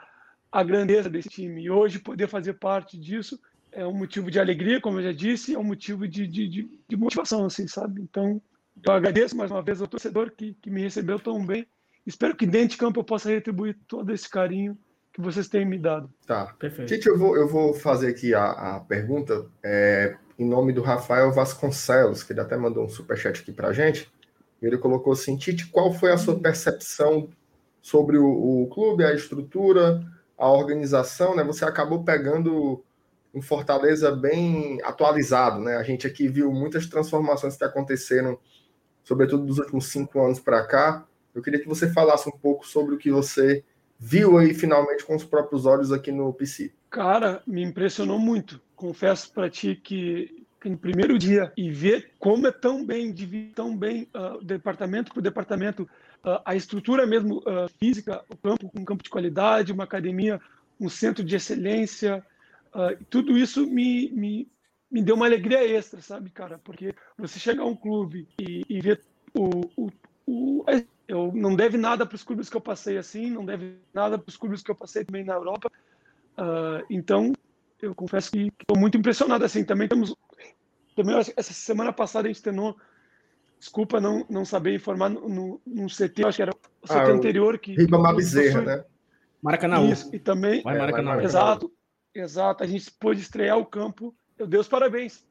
a 0.50 0.62
grandeza 0.62 1.08
desse 1.08 1.28
time, 1.28 1.62
e 1.62 1.70
hoje 1.70 1.98
poder 1.98 2.28
fazer 2.28 2.54
parte 2.54 2.98
disso 2.98 3.40
é 3.70 3.86
um 3.86 3.94
motivo 3.94 4.30
de 4.30 4.38
alegria, 4.38 4.80
como 4.80 4.98
eu 4.98 5.04
já 5.04 5.12
disse, 5.12 5.54
é 5.54 5.58
um 5.58 5.64
motivo 5.64 6.06
de, 6.06 6.26
de, 6.26 6.46
de, 6.46 6.80
de 6.86 6.96
motivação, 6.96 7.46
assim, 7.46 7.66
sabe? 7.66 8.02
Então, 8.02 8.40
eu 8.84 8.92
agradeço 8.92 9.36
mais 9.36 9.50
uma 9.50 9.62
vez 9.62 9.80
ao 9.80 9.88
torcedor 9.88 10.30
que, 10.30 10.54
que 10.60 10.70
me 10.70 10.82
recebeu 10.82 11.18
tão 11.18 11.44
bem, 11.44 11.66
espero 12.06 12.36
que 12.36 12.46
dentro 12.46 12.68
de 12.70 12.76
campo 12.76 13.00
eu 13.00 13.04
possa 13.04 13.30
retribuir 13.30 13.78
todo 13.88 14.12
esse 14.12 14.28
carinho 14.28 14.76
que 15.12 15.20
vocês 15.20 15.48
têm 15.48 15.64
me 15.64 15.78
dado. 15.78 16.10
Tá. 16.26 16.54
Perfeito. 16.58 16.88
Tite, 16.88 17.06
eu 17.06 17.18
vou, 17.18 17.36
eu 17.36 17.46
vou 17.46 17.74
fazer 17.74 18.08
aqui 18.08 18.34
a, 18.34 18.76
a 18.76 18.80
pergunta 18.80 19.46
é, 19.62 20.16
em 20.38 20.46
nome 20.46 20.72
do 20.72 20.80
Rafael 20.80 21.30
Vasconcelos, 21.30 22.22
que 22.22 22.32
ele 22.32 22.40
até 22.40 22.56
mandou 22.56 22.84
um 22.84 22.88
superchat 22.88 23.42
aqui 23.42 23.52
para 23.52 23.72
gente. 23.72 24.10
Ele 24.60 24.78
colocou 24.78 25.12
assim: 25.12 25.36
Tite, 25.36 25.66
qual 25.66 25.92
foi 25.92 26.12
a 26.12 26.18
sua 26.18 26.38
percepção 26.38 27.28
sobre 27.80 28.16
o, 28.16 28.62
o 28.62 28.68
clube, 28.68 29.04
a 29.04 29.12
estrutura, 29.12 30.02
a 30.38 30.50
organização? 30.50 31.36
Né? 31.36 31.44
Você 31.44 31.64
acabou 31.64 32.04
pegando 32.04 32.82
um 33.34 33.42
Fortaleza 33.42 34.10
bem 34.12 34.78
atualizado, 34.82 35.60
né? 35.60 35.76
A 35.76 35.82
gente 35.82 36.06
aqui 36.06 36.28
viu 36.28 36.52
muitas 36.52 36.86
transformações 36.86 37.56
que 37.56 37.64
aconteceram, 37.64 38.38
sobretudo 39.02 39.44
dos 39.44 39.58
últimos 39.58 39.86
cinco 39.86 40.22
anos 40.22 40.38
para 40.38 40.66
cá. 40.66 41.06
Eu 41.34 41.42
queria 41.42 41.58
que 41.58 41.68
você 41.68 41.90
falasse 41.90 42.28
um 42.28 42.32
pouco 42.32 42.66
sobre 42.66 42.94
o 42.94 42.98
que 42.98 43.10
você 43.10 43.64
viu 44.04 44.36
aí 44.36 44.52
finalmente 44.52 45.04
com 45.04 45.14
os 45.14 45.24
próprios 45.24 45.64
olhos 45.64 45.92
aqui 45.92 46.10
no 46.10 46.32
PC? 46.32 46.72
Cara, 46.90 47.40
me 47.46 47.62
impressionou 47.62 48.18
muito. 48.18 48.60
Confesso 48.74 49.32
para 49.32 49.48
ti 49.48 49.76
que, 49.76 50.44
no 50.64 50.76
primeiro 50.76 51.16
dia 51.16 51.52
e 51.56 51.70
ver 51.70 52.10
como 52.18 52.48
é 52.48 52.50
tão 52.50 52.84
bem, 52.84 53.14
tão 53.54 53.76
bem 53.76 54.08
uh, 54.12 54.44
departamento 54.44 55.14
por 55.14 55.22
departamento, 55.22 55.84
uh, 56.24 56.42
a 56.44 56.56
estrutura 56.56 57.06
mesmo 57.06 57.38
uh, 57.38 57.68
física, 57.78 58.24
o 58.28 58.36
campo 58.36 58.68
com 58.68 58.80
um 58.80 58.84
campo 58.84 59.04
de 59.04 59.10
qualidade, 59.10 59.72
uma 59.72 59.84
academia, 59.84 60.40
um 60.80 60.88
centro 60.88 61.22
de 61.22 61.36
excelência, 61.36 62.24
tudo 63.10 63.36
isso 63.36 63.66
me, 63.66 64.10
me, 64.12 64.50
me 64.90 65.02
deu 65.02 65.14
uma 65.14 65.26
alegria 65.26 65.62
extra, 65.62 66.00
sabe, 66.00 66.30
cara? 66.30 66.58
Porque 66.64 66.94
você 67.18 67.38
chega 67.38 67.60
a 67.60 67.66
um 67.66 67.76
clube 67.76 68.26
e, 68.40 68.64
e 68.66 68.80
ver 68.80 69.02
o, 69.34 69.60
o, 69.76 69.90
o 70.26 70.64
eu 71.08 71.30
não 71.34 71.54
deve 71.54 71.76
nada 71.76 72.06
para 72.06 72.16
os 72.16 72.22
clubes 72.22 72.48
que 72.48 72.56
eu 72.56 72.60
passei 72.60 72.96
assim, 72.96 73.30
não 73.30 73.44
deve 73.44 73.76
nada 73.92 74.18
para 74.18 74.28
os 74.28 74.36
clubes 74.36 74.62
que 74.62 74.70
eu 74.70 74.74
passei 74.74 75.04
também 75.04 75.24
na 75.24 75.34
Europa. 75.34 75.70
Uh, 76.38 76.84
então, 76.88 77.32
eu 77.80 77.94
confesso 77.94 78.30
que 78.30 78.52
estou 78.60 78.78
muito 78.78 78.96
impressionado 78.96 79.44
assim. 79.44 79.64
Também 79.64 79.88
temos, 79.88 80.14
também 80.96 81.16
essa 81.36 81.52
semana 81.52 81.92
passada 81.92 82.28
a 82.28 82.32
gente 82.32 82.42
treinou. 82.42 82.76
Desculpa 83.58 84.00
não 84.00 84.26
não 84.28 84.44
saber 84.44 84.74
informar 84.74 85.08
no, 85.08 85.28
no, 85.28 85.60
no 85.66 85.86
CT, 85.86 86.24
acho 86.24 86.36
que 86.36 86.42
era 86.42 86.52
o 86.52 86.86
CT 86.86 86.94
ah, 86.94 87.10
anterior 87.10 87.58
que. 87.58 87.74
Ribamar 87.74 88.16
Bezerra, 88.16 88.62
né? 88.62 88.84
Maracanã. 89.40 89.84
Isso, 89.84 90.08
e 90.14 90.18
também. 90.18 90.62
Vai 90.62 90.78
Maracanã. 90.78 91.22
Exato, 91.22 91.72
exato. 92.14 92.64
A 92.64 92.66
gente 92.66 92.90
pôde 92.92 93.20
estrear 93.20 93.58
o 93.58 93.66
campo. 93.66 94.14
Eu 94.38 94.46
dei 94.46 94.58
os 94.58 94.66
parabéns 94.66 95.24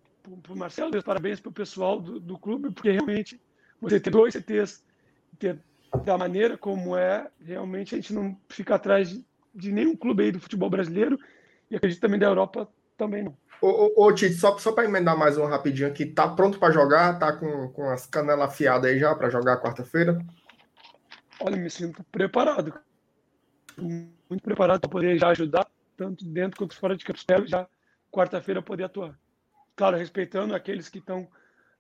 para 0.43 0.53
o 0.53 0.55
Marcelo, 0.55 0.91
dei 0.91 0.99
os 0.99 1.05
parabéns 1.05 1.39
para 1.39 1.49
o 1.49 1.53
pessoal 1.53 1.99
do, 1.99 2.19
do 2.19 2.37
clube, 2.37 2.71
porque 2.71 2.91
realmente 2.91 3.41
você 3.81 3.99
ter 3.99 4.11
dois 4.11 4.33
CTs, 4.33 4.83
ter 5.39 5.59
da 6.05 6.17
maneira 6.17 6.57
como 6.57 6.95
é, 6.95 7.27
realmente 7.43 7.95
a 7.95 7.97
gente 7.97 8.13
não 8.13 8.37
fica 8.47 8.75
atrás 8.75 9.09
de, 9.09 9.25
de 9.53 9.71
nenhum 9.71 9.95
clube 9.95 10.23
aí 10.23 10.31
do 10.31 10.39
futebol 10.39 10.69
brasileiro 10.69 11.19
e 11.69 11.75
acredito 11.75 11.99
também 11.99 12.19
da 12.19 12.27
Europa 12.27 12.67
também 12.97 13.23
não. 13.23 13.35
Ô, 13.61 13.67
ô, 13.67 14.05
ô 14.05 14.13
Tite, 14.13 14.35
só, 14.35 14.57
só 14.57 14.71
para 14.71 14.85
emendar 14.85 15.17
mais 15.17 15.37
um 15.37 15.45
rapidinho 15.45 15.87
aqui, 15.87 16.05
tá 16.05 16.27
pronto 16.27 16.57
para 16.57 16.73
jogar? 16.73 17.19
Tá 17.19 17.33
com, 17.33 17.69
com 17.69 17.89
as 17.89 18.07
canelas 18.07 18.49
afiadas 18.49 18.89
aí 18.89 18.99
já 18.99 19.13
para 19.15 19.29
jogar 19.29 19.61
quarta-feira? 19.61 20.17
Olha, 21.39 21.57
me 21.57 21.69
sinto 21.69 22.03
preparado. 22.05 22.73
Muito 23.77 24.43
preparado 24.43 24.81
para 24.81 24.89
poder 24.89 25.17
já 25.17 25.29
ajudar, 25.29 25.67
tanto 25.97 26.25
dentro 26.25 26.57
quanto 26.57 26.75
fora 26.75 26.95
de 26.95 27.03
campo. 27.03 27.19
Espero 27.19 27.45
já 27.45 27.67
quarta-feira 28.11 28.61
poder 28.61 28.85
atuar. 28.85 29.17
Claro, 29.75 29.97
respeitando 29.97 30.55
aqueles 30.55 30.89
que 30.89 30.99
estão 30.99 31.27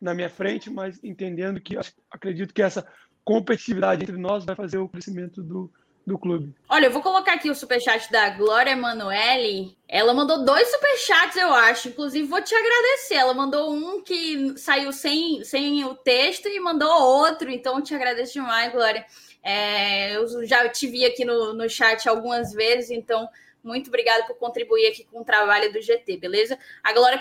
na 0.01 0.13
minha 0.13 0.29
frente, 0.29 0.69
mas 0.69 1.01
entendendo 1.03 1.61
que 1.61 1.77
acredito 2.09 2.53
que 2.53 2.61
essa 2.61 2.85
competitividade 3.23 4.03
entre 4.03 4.17
nós 4.17 4.43
vai 4.43 4.55
fazer 4.55 4.79
o 4.79 4.89
crescimento 4.89 5.43
do, 5.43 5.71
do 6.05 6.17
clube. 6.17 6.53
Olha, 6.67 6.87
eu 6.87 6.91
vou 6.91 7.01
colocar 7.01 7.33
aqui 7.33 7.49
o 7.49 7.55
superchat 7.55 8.11
da 8.11 8.29
Glória 8.31 8.71
Emanuele. 8.71 9.77
Ela 9.87 10.13
mandou 10.13 10.43
dois 10.43 10.67
superchats, 10.69 11.37
eu 11.37 11.53
acho. 11.53 11.89
Inclusive, 11.89 12.27
vou 12.27 12.41
te 12.41 12.55
agradecer. 12.55 13.15
Ela 13.15 13.33
mandou 13.33 13.71
um 13.71 14.01
que 14.01 14.57
saiu 14.57 14.91
sem, 14.91 15.43
sem 15.43 15.85
o 15.85 15.93
texto 15.93 16.47
e 16.47 16.59
mandou 16.59 16.89
outro. 16.89 17.51
Então, 17.51 17.81
te 17.81 17.93
agradeço 17.93 18.33
demais, 18.33 18.71
Glória. 18.71 19.05
É, 19.43 20.15
eu 20.15 20.45
já 20.45 20.67
te 20.69 20.87
vi 20.87 21.05
aqui 21.05 21.23
no, 21.25 21.53
no 21.53 21.69
chat 21.69 22.07
algumas 22.07 22.53
vezes, 22.53 22.91
então 22.91 23.27
muito 23.63 23.87
obrigada 23.87 24.23
por 24.25 24.35
contribuir 24.37 24.87
aqui 24.87 25.03
com 25.03 25.21
o 25.21 25.25
trabalho 25.25 25.71
do 25.71 25.81
GT, 25.81 26.17
beleza? 26.17 26.57
A 26.83 26.93
Glória 26.93 27.19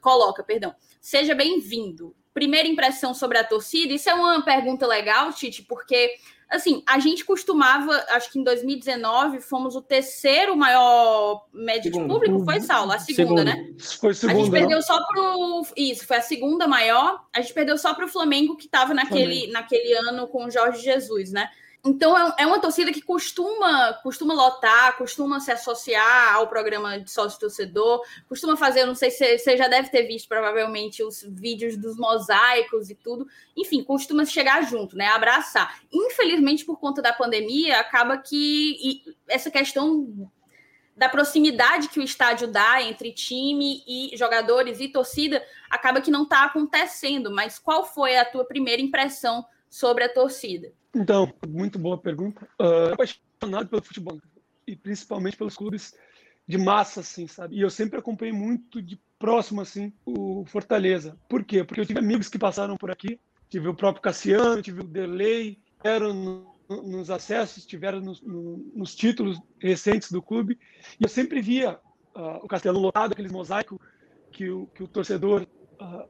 coloca, 0.00 0.42
perdão. 0.42 0.74
Seja 1.00 1.34
bem-vindo. 1.34 2.14
Primeira 2.32 2.68
impressão 2.68 3.14
sobre 3.14 3.38
a 3.38 3.44
torcida. 3.44 3.92
Isso 3.92 4.08
é 4.08 4.14
uma 4.14 4.42
pergunta 4.44 4.86
legal, 4.86 5.32
Tite, 5.32 5.62
porque 5.62 6.16
assim, 6.48 6.82
a 6.86 6.98
gente 6.98 7.24
costumava, 7.24 7.92
acho 8.10 8.32
que 8.32 8.38
em 8.38 8.42
2019 8.42 9.40
fomos 9.40 9.76
o 9.76 9.82
terceiro 9.82 10.56
maior 10.56 11.46
médio 11.52 11.92
de 11.92 12.00
público, 12.00 12.42
foi 12.44 12.60
Saulo, 12.60 12.92
a 12.92 12.98
segunda, 12.98 13.42
segunda. 13.42 13.44
né? 13.44 13.74
Foi 14.00 14.14
segunda. 14.14 14.38
A 14.38 14.42
gente 14.42 14.50
perdeu 14.50 14.80
só 14.80 14.98
pro 15.06 15.66
isso, 15.76 16.06
foi 16.06 16.16
a 16.16 16.22
segunda 16.22 16.66
maior. 16.66 17.22
A 17.34 17.40
gente 17.40 17.52
perdeu 17.52 17.76
só 17.76 17.92
para 17.94 18.06
o 18.06 18.08
Flamengo 18.08 18.56
que 18.56 18.64
estava 18.64 18.94
naquele, 18.94 19.48
naquele 19.48 19.92
ano 19.92 20.26
com 20.28 20.46
o 20.46 20.50
Jorge 20.50 20.82
Jesus, 20.82 21.30
né? 21.32 21.50
Então 21.88 22.16
é, 22.16 22.42
é 22.42 22.46
uma 22.46 22.60
torcida 22.60 22.92
que 22.92 23.00
costuma 23.00 23.94
costuma 24.02 24.34
lotar, 24.34 24.98
costuma 24.98 25.40
se 25.40 25.50
associar 25.50 26.34
ao 26.34 26.46
programa 26.46 27.00
de 27.00 27.10
sócio 27.10 27.40
torcedor, 27.40 28.04
costuma 28.28 28.58
fazer, 28.58 28.84
não 28.84 28.94
sei 28.94 29.10
se 29.10 29.38
você 29.38 29.56
já 29.56 29.68
deve 29.68 29.88
ter 29.88 30.02
visto 30.02 30.28
provavelmente 30.28 31.02
os 31.02 31.22
vídeos 31.22 31.78
dos 31.78 31.96
mosaicos 31.96 32.90
e 32.90 32.94
tudo. 32.94 33.26
Enfim, 33.56 33.82
costuma 33.82 34.26
chegar 34.26 34.62
junto, 34.68 34.96
né? 34.96 35.06
Abraçar. 35.06 35.80
Infelizmente, 35.90 36.62
por 36.62 36.78
conta 36.78 37.00
da 37.00 37.12
pandemia, 37.12 37.80
acaba 37.80 38.18
que 38.18 39.02
essa 39.26 39.50
questão 39.50 40.30
da 40.94 41.08
proximidade 41.08 41.88
que 41.88 42.00
o 42.00 42.02
estádio 42.02 42.48
dá 42.48 42.82
entre 42.82 43.12
time 43.12 43.82
e 43.86 44.14
jogadores 44.14 44.78
e 44.78 44.88
torcida 44.88 45.42
acaba 45.70 46.02
que 46.02 46.10
não 46.10 46.24
está 46.24 46.44
acontecendo. 46.44 47.30
Mas 47.30 47.58
qual 47.58 47.82
foi 47.82 48.18
a 48.18 48.26
tua 48.26 48.44
primeira 48.44 48.82
impressão 48.82 49.46
sobre 49.70 50.04
a 50.04 50.12
torcida? 50.12 50.70
Então, 50.94 51.32
muito 51.46 51.78
boa 51.78 51.98
pergunta. 51.98 52.48
Uh, 52.60 52.92
apaixonado 52.92 53.68
pelo 53.68 53.82
futebol 53.82 54.18
e 54.66 54.76
principalmente 54.76 55.36
pelos 55.36 55.56
clubes 55.56 55.94
de 56.46 56.56
massa, 56.56 57.00
assim, 57.00 57.26
sabe? 57.26 57.56
E 57.56 57.60
eu 57.60 57.70
sempre 57.70 57.98
acompanhei 57.98 58.32
muito 58.32 58.80
de 58.80 58.98
próximo, 59.18 59.60
assim, 59.60 59.92
o 60.06 60.44
Fortaleza. 60.46 61.16
Por 61.28 61.44
quê? 61.44 61.62
Porque 61.62 61.80
eu 61.80 61.86
tive 61.86 61.98
amigos 61.98 62.28
que 62.28 62.38
passaram 62.38 62.76
por 62.76 62.90
aqui, 62.90 63.20
tive 63.50 63.68
o 63.68 63.74
próprio 63.74 64.02
Cassiano, 64.02 64.62
tive 64.62 64.80
o 64.80 64.84
Derlei, 64.84 65.58
eram 65.84 66.14
no, 66.14 66.82
nos 66.82 67.10
acessos, 67.10 67.66
tiveram 67.66 68.00
no, 68.00 68.12
no, 68.22 68.56
nos 68.74 68.94
títulos 68.94 69.38
recentes 69.58 70.10
do 70.10 70.22
clube, 70.22 70.58
e 70.98 71.04
eu 71.04 71.08
sempre 71.08 71.42
via 71.42 71.78
uh, 72.14 72.36
o 72.42 72.48
Castelo 72.48 72.78
lotado, 72.78 73.12
aqueles 73.12 73.32
mosaicos 73.32 73.78
que 74.32 74.48
o, 74.48 74.66
que 74.68 74.82
o 74.82 74.88
torcedor 74.88 75.46
uh, 75.80 76.08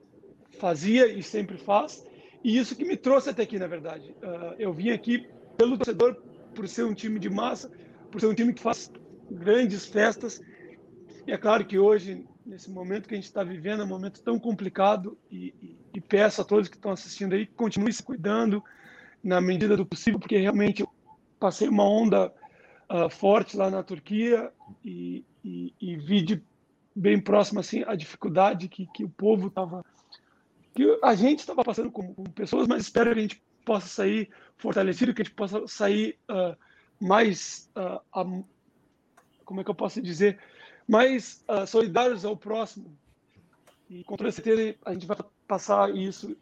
fazia 0.58 1.06
e 1.08 1.22
sempre 1.22 1.56
faz, 1.56 2.04
e 2.42 2.56
isso 2.56 2.76
que 2.76 2.84
me 2.84 2.96
trouxe 2.96 3.30
até 3.30 3.42
aqui, 3.42 3.58
na 3.58 3.66
verdade. 3.66 4.14
Uh, 4.22 4.54
eu 4.58 4.72
vim 4.72 4.90
aqui 4.90 5.26
pelo 5.56 5.76
torcedor, 5.76 6.16
por 6.54 6.68
ser 6.68 6.84
um 6.84 6.94
time 6.94 7.18
de 7.18 7.28
massa, 7.28 7.70
por 8.10 8.20
ser 8.20 8.26
um 8.26 8.34
time 8.34 8.52
que 8.52 8.62
faz 8.62 8.90
grandes 9.30 9.86
festas. 9.86 10.40
E 11.26 11.32
é 11.32 11.36
claro 11.36 11.64
que 11.64 11.78
hoje, 11.78 12.24
nesse 12.46 12.70
momento 12.70 13.08
que 13.08 13.14
a 13.14 13.16
gente 13.16 13.26
está 13.26 13.42
vivendo, 13.42 13.82
é 13.82 13.84
um 13.84 13.88
momento 13.88 14.22
tão 14.22 14.38
complicado, 14.38 15.18
e, 15.30 15.54
e, 15.62 15.76
e 15.94 16.00
peço 16.00 16.40
a 16.40 16.44
todos 16.44 16.68
que 16.68 16.76
estão 16.76 16.92
assistindo 16.92 17.34
aí 17.34 17.46
que 17.46 17.54
continuem 17.54 17.92
se 17.92 18.02
cuidando 18.02 18.62
na 19.22 19.40
medida 19.40 19.76
do 19.76 19.84
possível, 19.84 20.18
porque 20.18 20.38
realmente 20.38 20.82
eu 20.82 20.88
passei 21.38 21.68
uma 21.68 21.84
onda 21.84 22.32
uh, 22.88 23.10
forte 23.10 23.56
lá 23.56 23.70
na 23.70 23.82
Turquia 23.82 24.50
e, 24.84 25.24
e 25.80 25.96
vi 25.96 26.22
de 26.22 26.42
bem 26.94 27.20
próximo 27.20 27.60
assim 27.60 27.84
a 27.86 27.94
dificuldade 27.94 28.68
que, 28.68 28.86
que 28.86 29.04
o 29.04 29.08
povo 29.08 29.48
estava 29.48 29.84
que 30.74 30.98
a 31.02 31.14
gente 31.14 31.40
estava 31.40 31.64
passando 31.64 31.90
com, 31.90 32.12
pessoas, 32.34 32.68
mas 32.68 32.82
espero 32.82 33.12
que 33.12 33.18
a 33.18 33.22
gente 33.22 33.42
possa 33.64 33.86
sair 33.86 34.30
fortalecido, 34.56 35.14
que 35.14 35.22
a 35.22 35.24
gente 35.24 35.34
possa 35.34 35.66
sair 35.66 36.18
uh, 36.30 36.56
mais, 37.00 37.70
uh, 37.76 38.00
a, 38.12 38.24
como 39.44 39.60
é 39.60 39.64
que 39.64 39.70
eu 39.70 39.74
posso 39.74 40.00
dizer, 40.00 40.38
mais 40.86 41.44
uh, 41.48 41.66
solidários 41.66 42.24
ao 42.24 42.36
próximo. 42.36 42.96
E 43.90 44.04
com 44.04 44.16
toda 44.16 44.32
certeza 44.32 44.74
a 44.84 44.92
gente 44.92 45.06
vai 45.06 45.16
passar 45.46 45.94
isso 45.94 46.36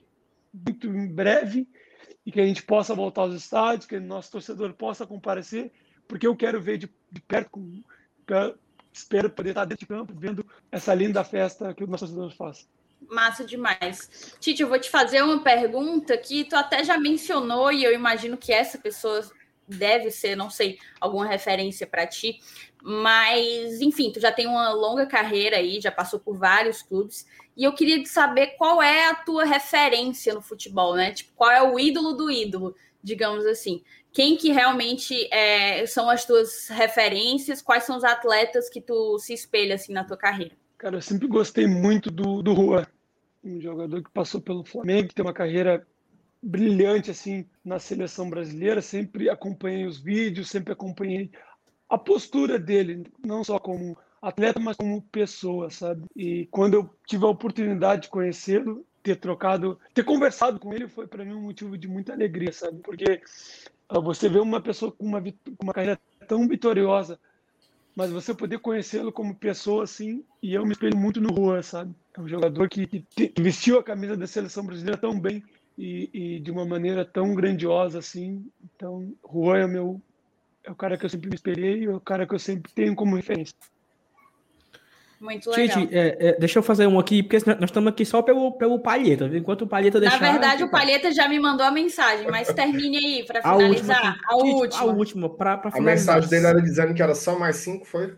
muito 0.52 0.86
em 0.86 1.06
breve 1.08 1.68
e 2.24 2.32
que 2.32 2.40
a 2.40 2.46
gente 2.46 2.62
possa 2.62 2.94
voltar 2.94 3.22
aos 3.22 3.34
estádios, 3.34 3.86
que 3.86 3.98
nosso 4.00 4.32
torcedor 4.32 4.72
possa 4.74 5.06
comparecer, 5.06 5.72
porque 6.08 6.26
eu 6.26 6.34
quero 6.34 6.60
ver 6.60 6.78
de, 6.78 6.90
de 7.10 7.20
perto, 7.20 7.50
com, 7.50 7.82
espero 8.92 9.30
poder 9.30 9.50
estar 9.50 9.64
dentro 9.64 9.86
de 9.86 9.86
campo 9.86 10.12
vendo 10.16 10.44
essa 10.70 10.94
linda 10.94 11.22
festa 11.22 11.72
que 11.74 11.84
o 11.84 11.86
nosso 11.86 12.06
torcedor 12.06 12.34
faz. 12.34 12.68
Massa 13.10 13.44
demais. 13.44 14.34
Tite, 14.40 14.62
eu 14.62 14.68
vou 14.68 14.78
te 14.78 14.90
fazer 14.90 15.22
uma 15.22 15.40
pergunta 15.40 16.16
que 16.16 16.44
tu 16.44 16.56
até 16.56 16.82
já 16.82 16.98
mencionou 16.98 17.70
e 17.70 17.84
eu 17.84 17.92
imagino 17.92 18.36
que 18.36 18.52
essa 18.52 18.78
pessoa 18.78 19.22
deve 19.68 20.10
ser, 20.10 20.36
não 20.36 20.48
sei, 20.48 20.78
alguma 21.00 21.26
referência 21.26 21.86
para 21.86 22.06
ti, 22.06 22.40
mas 22.82 23.80
enfim, 23.80 24.12
tu 24.12 24.20
já 24.20 24.30
tem 24.30 24.46
uma 24.46 24.70
longa 24.72 25.06
carreira 25.06 25.56
aí, 25.56 25.80
já 25.80 25.90
passou 25.90 26.20
por 26.20 26.36
vários 26.36 26.82
clubes, 26.82 27.26
e 27.56 27.64
eu 27.64 27.72
queria 27.72 28.04
saber 28.06 28.48
qual 28.58 28.82
é 28.82 29.08
a 29.08 29.14
tua 29.14 29.44
referência 29.44 30.34
no 30.34 30.42
futebol, 30.42 30.94
né? 30.94 31.12
Tipo, 31.12 31.32
qual 31.34 31.50
é 31.50 31.62
o 31.62 31.78
ídolo 31.80 32.12
do 32.12 32.30
ídolo, 32.30 32.76
digamos 33.02 33.46
assim. 33.46 33.82
Quem 34.12 34.36
que 34.36 34.52
realmente 34.52 35.28
é, 35.32 35.84
são 35.86 36.08
as 36.08 36.24
tuas 36.24 36.68
referências? 36.68 37.62
Quais 37.62 37.84
são 37.84 37.96
os 37.96 38.04
atletas 38.04 38.68
que 38.68 38.80
tu 38.80 39.18
se 39.18 39.32
espelha 39.32 39.74
assim 39.74 39.92
na 39.92 40.04
tua 40.04 40.16
carreira? 40.16 40.54
Cara, 40.78 40.96
eu 40.96 41.02
sempre 41.02 41.26
gostei 41.26 41.66
muito 41.66 42.10
do, 42.10 42.42
do 42.42 42.54
Juan, 42.54 42.86
um 43.46 43.60
jogador 43.60 44.02
que 44.02 44.10
passou 44.10 44.40
pelo 44.40 44.64
Flamengo, 44.64 45.08
que 45.08 45.14
tem 45.14 45.24
uma 45.24 45.32
carreira 45.32 45.86
brilhante 46.42 47.10
assim 47.10 47.46
na 47.64 47.78
seleção 47.78 48.28
brasileira. 48.28 48.82
Sempre 48.82 49.30
acompanhei 49.30 49.86
os 49.86 49.98
vídeos, 49.98 50.50
sempre 50.50 50.72
acompanhei 50.72 51.30
a 51.88 51.96
postura 51.96 52.58
dele, 52.58 53.04
não 53.24 53.44
só 53.44 53.58
como 53.58 53.96
atleta, 54.20 54.58
mas 54.58 54.76
como 54.76 55.02
pessoa, 55.02 55.70
sabe? 55.70 56.04
E 56.16 56.46
quando 56.50 56.74
eu 56.74 56.90
tive 57.06 57.24
a 57.24 57.28
oportunidade 57.28 58.02
de 58.02 58.08
conhecê-lo, 58.08 58.84
ter 59.02 59.16
trocado, 59.16 59.78
ter 59.94 60.04
conversado 60.04 60.58
com 60.58 60.74
ele 60.74 60.88
foi 60.88 61.06
para 61.06 61.24
mim 61.24 61.34
um 61.34 61.42
motivo 61.42 61.78
de 61.78 61.86
muita 61.86 62.12
alegria, 62.12 62.52
sabe? 62.52 62.80
Porque 62.80 63.22
uh, 63.92 64.02
você 64.02 64.28
vê 64.28 64.40
uma 64.40 64.60
pessoa 64.60 64.90
com 64.90 65.04
uma, 65.04 65.22
uma 65.62 65.72
carreira 65.72 66.00
tão 66.26 66.48
vitoriosa 66.48 67.20
mas 67.96 68.12
você 68.12 68.34
poder 68.34 68.58
conhecê-lo 68.58 69.10
como 69.10 69.34
pessoa 69.34 69.84
assim, 69.84 70.22
e 70.42 70.52
eu 70.52 70.66
me 70.66 70.72
espelho 70.72 70.98
muito 70.98 71.18
no 71.18 71.34
Juan, 71.34 71.62
sabe? 71.62 71.94
É 72.16 72.20
um 72.20 72.28
jogador 72.28 72.68
que, 72.68 72.86
que, 72.86 73.32
vestiu 73.38 73.78
a 73.78 73.84
camisa 73.84 74.16
da 74.16 74.26
seleção 74.26 74.64
brasileira 74.64 74.98
tão 74.98 75.18
bem 75.20 75.42
e, 75.76 76.08
e, 76.12 76.40
de 76.40 76.50
uma 76.50 76.64
maneira 76.64 77.04
tão 77.04 77.34
grandiosa 77.34 77.98
assim. 77.98 78.46
Então, 78.64 79.12
Juan 79.30 79.58
é, 79.58 79.66
meu, 79.66 80.00
é 80.64 80.70
o 80.70 80.74
cara 80.74 80.96
que 80.96 81.04
eu 81.04 81.10
sempre 81.10 81.28
me 81.28 81.34
espelhei, 81.34 81.84
é 81.84 81.90
o 81.90 82.00
cara 82.00 82.26
que 82.26 82.34
eu 82.34 82.38
sempre 82.38 82.72
tenho 82.72 82.94
como 82.94 83.16
referência. 83.16 83.54
Muito 85.20 85.50
legal. 85.50 85.78
Gente, 85.78 85.94
é, 85.94 86.16
é, 86.28 86.38
deixa 86.38 86.58
eu 86.58 86.62
fazer 86.62 86.86
um 86.86 86.98
aqui, 86.98 87.22
porque 87.22 87.38
nós 87.46 87.64
estamos 87.64 87.88
aqui 87.88 88.04
só 88.04 88.22
pelo, 88.22 88.52
pelo 88.52 88.78
Palheta. 88.78 89.26
Enquanto 89.34 89.62
o 89.62 89.66
Palheta 89.66 90.00
deixar... 90.00 90.20
Na 90.20 90.32
verdade, 90.32 90.64
o 90.64 90.70
Palheta 90.70 91.10
já 91.10 91.28
me 91.28 91.38
mandou 91.38 91.66
a 91.66 91.70
mensagem, 91.70 92.30
mas 92.30 92.52
termine 92.52 92.96
aí 92.96 93.26
para 93.26 93.42
finalizar. 93.42 94.18
A 94.26 94.36
última. 94.36 94.82
A 94.82 94.84
última, 94.84 95.28
para 95.30 95.70
finalizar. 95.70 95.80
A 95.80 95.82
mensagem 95.82 96.30
dele 96.30 96.46
era 96.46 96.62
dizendo 96.62 96.94
que 96.94 97.02
era 97.02 97.14
só 97.14 97.38
mais 97.38 97.56
cinco, 97.56 97.84
foi? 97.84 98.14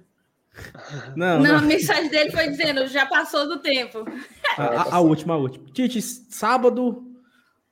Não, 1.17 1.39
não, 1.39 1.43
não, 1.43 1.57
a 1.59 1.63
mensagem 1.63 2.09
dele 2.09 2.31
foi 2.31 2.49
dizendo, 2.49 2.87
já 2.87 3.07
passou 3.07 3.49
do 3.49 3.59
tempo. 3.61 4.05
A, 4.57 4.63
a, 4.63 4.95
a 4.97 5.01
última, 5.01 5.35
a 5.35 5.37
última. 5.37 5.67
Tite, 5.73 6.01
sábado, 6.01 7.05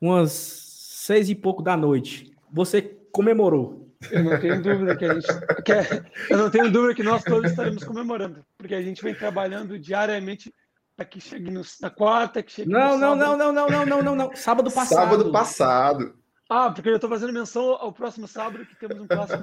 umas 0.00 0.32
seis 0.32 1.30
e 1.30 1.34
pouco 1.34 1.62
da 1.62 1.76
noite, 1.76 2.32
você 2.50 2.82
comemorou. 3.12 3.86
Eu 4.10 4.24
não 4.24 4.38
tenho 4.38 4.62
dúvida 4.62 4.96
que 4.96 5.04
a 5.04 5.14
gente. 5.14 5.26
Que 5.64 5.72
é, 5.72 6.04
eu 6.30 6.38
não 6.38 6.50
tenho 6.50 6.70
dúvida 6.70 6.94
que 6.94 7.02
nós 7.02 7.22
todos 7.24 7.50
estaremos 7.50 7.82
comemorando, 7.84 8.44
porque 8.58 8.74
a 8.74 8.82
gente 8.82 9.02
vem 9.02 9.14
trabalhando 9.14 9.78
diariamente 9.78 10.52
para 10.96 11.04
que 11.04 11.20
chegue 11.20 11.50
no, 11.50 11.62
na 11.80 11.90
quarta, 11.90 12.42
que 12.42 12.52
chegue 12.52 12.70
não, 12.70 12.92
no 12.92 12.98
não. 12.98 13.16
Não, 13.16 13.36
não, 13.36 13.52
não, 13.52 13.68
não, 13.68 13.86
não, 13.86 14.02
não, 14.02 14.16
não, 14.16 14.36
sábado 14.36 14.70
passado. 14.70 14.98
Sábado 14.98 15.32
passado. 15.32 16.14
Ah, 16.48 16.70
porque 16.70 16.88
eu 16.88 16.94
estou 16.94 17.10
fazendo 17.10 17.32
menção 17.32 17.72
ao 17.72 17.92
próximo 17.92 18.28
sábado, 18.28 18.64
que 18.64 18.76
temos 18.76 19.00
um 19.00 19.06
clássico. 19.06 19.42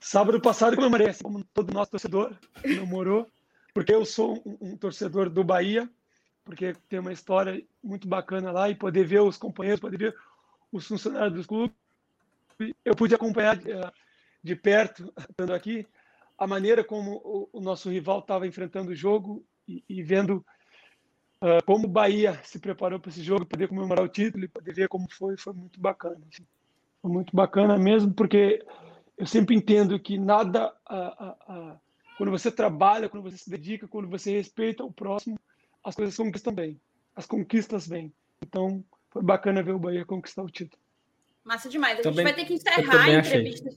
sábado 0.00 0.40
passado 0.40 0.74
comemorei, 0.76 1.08
assim 1.08 1.22
como 1.22 1.44
todo 1.52 1.72
nosso 1.72 1.90
torcedor 1.90 2.34
comemorou, 2.62 3.30
porque 3.74 3.94
eu 3.94 4.04
sou 4.04 4.42
um, 4.46 4.72
um 4.72 4.76
torcedor 4.76 5.28
do 5.28 5.44
Bahia, 5.44 5.88
porque 6.44 6.74
tem 6.88 6.98
uma 6.98 7.12
história 7.12 7.62
muito 7.82 8.08
bacana 8.08 8.50
lá 8.50 8.70
e 8.70 8.74
poder 8.74 9.04
ver 9.04 9.20
os 9.20 9.36
companheiros, 9.36 9.80
poder 9.80 9.98
ver 9.98 10.16
os 10.72 10.86
funcionários 10.86 11.34
dos 11.34 11.46
clubes 11.46 11.74
eu 12.84 12.94
pude 12.94 13.14
acompanhar 13.14 13.56
de, 13.56 13.70
eh, 13.70 13.92
de 14.42 14.56
perto, 14.56 15.12
estando 15.18 15.54
aqui, 15.54 15.86
a 16.36 16.46
maneira 16.46 16.82
como 16.82 17.16
o, 17.24 17.48
o 17.52 17.60
nosso 17.60 17.90
rival 17.90 18.20
estava 18.20 18.46
enfrentando 18.46 18.90
o 18.90 18.94
jogo 18.94 19.44
e, 19.66 19.84
e, 19.88 20.02
vendo 20.02 20.44
uh, 21.40 21.64
como 21.64 21.86
o 21.86 21.90
Bahia 21.90 22.40
se 22.44 22.58
preparou 22.58 22.98
para 22.98 23.10
esse 23.10 23.22
jogo, 23.22 23.46
poder 23.46 23.68
comemorar 23.68 24.04
o 24.04 24.08
título 24.08 24.44
e 24.44 24.48
poder 24.48 24.74
ver 24.74 24.88
como 24.88 25.08
foi, 25.10 25.36
foi 25.36 25.52
muito 25.52 25.80
bacana. 25.80 26.20
Assim. 26.32 26.46
Foi 27.02 27.10
muito 27.10 27.34
bacana 27.34 27.78
mesmo, 27.78 28.12
porque 28.12 28.64
eu 29.16 29.26
sempre 29.26 29.54
entendo 29.54 29.98
que 29.98 30.18
nada, 30.18 30.72
uh, 30.90 31.52
uh, 31.52 31.80
quando 32.16 32.30
você 32.30 32.50
trabalha, 32.50 33.08
quando 33.08 33.24
você 33.24 33.38
se 33.38 33.50
dedica, 33.50 33.88
quando 33.88 34.08
você 34.08 34.32
respeita 34.32 34.84
o 34.84 34.92
próximo, 34.92 35.38
as 35.82 35.94
coisas 35.94 36.16
conquistam 36.16 36.52
bem, 36.52 36.80
as 37.16 37.26
conquistas 37.26 37.86
vêm. 37.86 38.12
Então, 38.42 38.84
foi 39.10 39.22
bacana 39.22 39.62
ver 39.62 39.72
o 39.72 39.78
Bahia 39.78 40.04
conquistar 40.04 40.42
o 40.42 40.50
título. 40.50 40.80
Massa 41.44 41.68
demais. 41.68 41.98
A 41.98 42.02
também, 42.02 42.16
gente 42.16 42.24
vai 42.24 42.34
ter 42.34 42.44
que 42.44 42.54
encerrar 42.54 43.04
a 43.04 43.14
entrevista. 43.14 43.70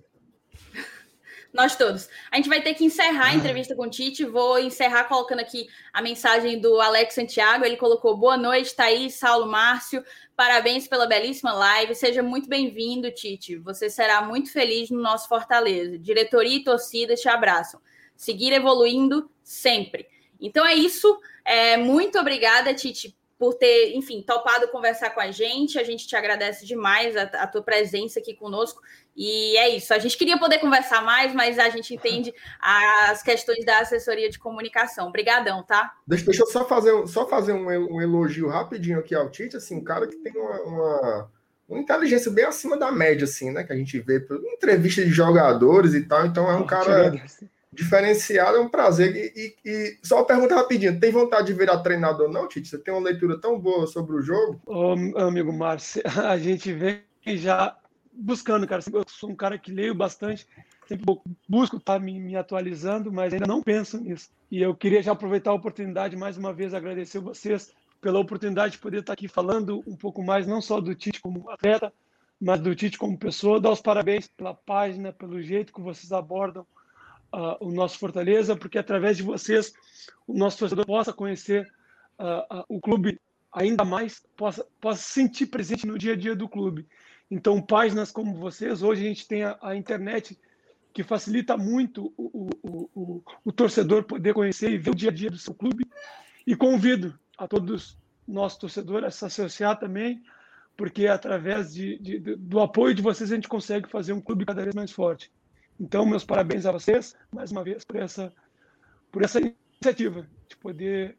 Nós 1.53 1.75
todos. 1.75 2.09
A 2.31 2.37
gente 2.37 2.49
vai 2.49 2.63
ter 2.63 2.73
que 2.73 2.83
encerrar 2.83 3.25
a 3.25 3.29
ah. 3.29 3.35
entrevista 3.35 3.75
com 3.75 3.83
o 3.83 3.89
Tite. 3.89 4.25
Vou 4.25 4.57
encerrar 4.57 5.03
colocando 5.03 5.39
aqui 5.39 5.69
a 5.93 6.01
mensagem 6.01 6.59
do 6.59 6.81
Alex 6.81 7.13
Santiago. 7.13 7.63
Ele 7.63 7.77
colocou: 7.77 8.17
Boa 8.17 8.35
noite, 8.35 8.75
Thaís, 8.75 9.13
Saulo, 9.15 9.45
Márcio. 9.45 10.03
Parabéns 10.35 10.87
pela 10.87 11.05
belíssima 11.05 11.53
live. 11.53 11.93
Seja 11.93 12.23
muito 12.23 12.49
bem-vindo, 12.49 13.11
Tite. 13.11 13.55
Você 13.57 13.87
será 13.87 14.23
muito 14.23 14.51
feliz 14.51 14.89
no 14.89 14.99
nosso 14.99 15.29
Fortaleza. 15.29 15.99
Diretoria 15.99 16.57
e 16.57 16.63
torcida 16.63 17.13
te 17.13 17.29
abraçam. 17.29 17.79
Seguir 18.15 18.51
evoluindo 18.51 19.29
sempre. 19.43 20.07
Então 20.41 20.65
é 20.65 20.73
isso. 20.73 21.19
É, 21.45 21.77
muito 21.77 22.17
obrigada, 22.17 22.73
Tite, 22.73 23.15
por 23.37 23.53
ter, 23.53 23.93
enfim, 23.95 24.21
topado 24.21 24.67
conversar 24.69 25.11
com 25.11 25.21
a 25.21 25.29
gente. 25.29 25.77
A 25.77 25.83
gente 25.83 26.07
te 26.07 26.15
agradece 26.15 26.65
demais 26.65 27.15
a, 27.15 27.23
a, 27.23 27.45
tua 27.45 27.61
presença 27.61 28.19
aqui 28.19 28.33
conosco. 28.33 28.81
E 29.15 29.55
é 29.57 29.75
isso. 29.75 29.93
A 29.93 29.99
gente 29.99 30.17
queria 30.17 30.37
poder 30.37 30.59
conversar 30.59 31.03
mais, 31.03 31.33
mas 31.33 31.59
a 31.59 31.69
gente 31.69 31.93
entende 31.93 32.33
as 32.59 33.21
questões 33.21 33.63
da 33.63 33.79
assessoria 33.79 34.29
de 34.29 34.39
comunicação. 34.39 35.07
Obrigadão, 35.07 35.63
tá? 35.63 35.93
Deixa, 36.07 36.25
deixa 36.25 36.43
eu 36.43 36.47
só 36.47 36.65
fazer, 36.65 37.07
só 37.07 37.27
fazer 37.27 37.53
um, 37.53 37.67
um, 37.67 38.01
elogio 38.01 38.49
rapidinho 38.49 38.99
aqui 38.99 39.13
ao 39.13 39.29
Tite, 39.29 39.57
assim, 39.57 39.75
um 39.75 39.83
cara 39.83 40.07
que 40.07 40.15
tem 40.15 40.33
uma, 40.35 40.61
uma, 40.61 41.31
uma, 41.69 41.79
inteligência 41.79 42.31
bem 42.31 42.45
acima 42.45 42.75
da 42.75 42.91
média, 42.91 43.25
assim, 43.25 43.51
né? 43.51 43.63
Que 43.63 43.73
a 43.73 43.75
gente 43.75 43.99
vê 43.99 44.19
por 44.19 44.37
entrevista 44.45 45.03
de 45.03 45.11
jogadores 45.11 45.93
e 45.93 46.01
tal. 46.01 46.25
Então 46.25 46.49
é 46.49 46.55
um 46.55 46.65
cara 46.65 47.13
diferenciado, 47.71 48.57
é 48.57 48.59
um 48.59 48.69
prazer. 48.69 49.15
E, 49.15 49.31
e, 49.35 49.69
e, 49.69 49.97
só 50.01 50.17
uma 50.17 50.25
pergunta 50.25 50.55
rapidinho: 50.55 50.99
tem 50.99 51.11
vontade 51.11 51.47
de 51.47 51.53
virar 51.53 51.77
treinador, 51.79 52.29
não, 52.29 52.47
Tite? 52.47 52.67
Você 52.67 52.79
tem 52.79 52.93
uma 52.93 53.03
leitura 53.03 53.39
tão 53.39 53.59
boa 53.59 53.85
sobre 53.85 54.15
o 54.15 54.21
jogo? 54.21 54.59
Ô, 54.65 54.93
amigo 55.19 55.53
Márcio, 55.53 56.01
a 56.25 56.37
gente 56.37 56.73
vem 56.73 57.03
já 57.25 57.77
buscando, 58.15 58.67
cara. 58.67 58.81
Eu 58.91 59.03
sou 59.07 59.29
um 59.29 59.35
cara 59.35 59.57
que 59.57 59.71
leio 59.71 59.95
bastante, 59.95 60.47
sempre 60.87 61.05
busco 61.47 61.77
estar 61.77 61.93
tá 61.93 61.99
me, 61.99 62.19
me 62.19 62.35
atualizando, 62.35 63.11
mas 63.11 63.33
ainda 63.33 63.47
não 63.47 63.61
penso 63.61 63.99
nisso. 63.99 64.29
E 64.51 64.61
eu 64.61 64.75
queria 64.75 65.01
já 65.01 65.11
aproveitar 65.11 65.51
a 65.51 65.55
oportunidade, 65.55 66.15
mais 66.15 66.37
uma 66.37 66.53
vez, 66.53 66.73
agradecer 66.73 67.19
vocês 67.19 67.73
pela 68.01 68.19
oportunidade 68.19 68.73
de 68.73 68.79
poder 68.79 68.99
estar 68.99 69.13
aqui 69.13 69.27
falando 69.27 69.83
um 69.87 69.95
pouco 69.95 70.21
mais, 70.21 70.45
não 70.45 70.61
só 70.61 70.81
do 70.81 70.93
Tite 70.93 71.21
como 71.21 71.49
atleta, 71.49 71.91
mas 72.39 72.59
do 72.59 72.75
Tite 72.75 72.97
como 72.97 73.17
pessoa. 73.17 73.61
Dar 73.61 73.71
os 73.71 73.81
parabéns 73.81 74.27
pela 74.27 74.53
página, 74.53 75.13
pelo 75.13 75.41
jeito 75.41 75.73
que 75.73 75.81
vocês 75.81 76.11
abordam 76.11 76.67
uh, 77.33 77.57
o 77.65 77.71
nosso 77.71 77.97
Fortaleza, 77.97 78.55
porque 78.55 78.77
através 78.77 79.17
de 79.17 79.23
vocês 79.23 79.73
o 80.27 80.33
nosso 80.33 80.59
torcedor 80.59 80.85
possa 80.85 81.13
conhecer 81.13 81.65
uh, 82.19 82.59
uh, 82.59 82.65
o 82.67 82.79
clube 82.79 83.19
ainda 83.53 83.85
mais, 83.85 84.21
possa, 84.35 84.65
possa 84.81 85.01
sentir 85.01 85.45
presente 85.45 85.87
no 85.87 85.97
dia 85.97 86.13
a 86.13 86.17
dia 86.17 86.35
do 86.35 86.49
clube. 86.49 86.87
Então, 87.33 87.59
páginas 87.59 88.11
como 88.11 88.35
vocês, 88.35 88.83
hoje 88.83 89.03
a 89.03 89.07
gente 89.07 89.27
tem 89.27 89.43
a, 89.43 89.57
a 89.59 89.75
internet 89.75 90.39
que 90.93 91.01
facilita 91.01 91.57
muito 91.57 92.13
o, 92.15 92.47
o, 92.61 92.89
o, 92.93 93.23
o, 93.43 93.51
torcedor 93.51 94.03
poder 94.03 94.35
conhecer 94.35 94.69
e 94.69 94.77
ver 94.77 94.91
o 94.91 94.95
dia 94.95 95.09
a 95.09 95.13
dia 95.13 95.31
do 95.31 95.37
seu 95.39 95.51
clube. 95.51 95.83
E 96.45 96.55
convido 96.55 97.17
a 97.35 97.47
todos 97.47 97.97
nossos 98.27 98.59
torcedores 98.59 99.07
a 99.07 99.11
se 99.11 99.25
associar 99.25 99.79
também, 99.79 100.21
porque 100.77 101.07
através 101.07 101.73
de, 101.73 101.97
de, 101.97 102.19
do 102.19 102.59
apoio 102.59 102.93
de 102.93 103.01
vocês 103.01 103.31
a 103.31 103.35
gente 103.35 103.47
consegue 103.47 103.89
fazer 103.89 104.13
um 104.13 104.21
clube 104.21 104.45
cada 104.45 104.61
vez 104.61 104.75
mais 104.75 104.91
forte. 104.91 105.31
Então, 105.79 106.05
meus 106.05 106.23
parabéns 106.23 106.67
a 106.67 106.71
vocês, 106.71 107.15
mais 107.31 107.51
uma 107.51 107.63
vez, 107.63 107.83
por 107.83 107.95
essa, 107.95 108.31
por 109.11 109.23
essa 109.23 109.39
iniciativa 109.39 110.27
de 110.47 110.55
poder 110.57 111.17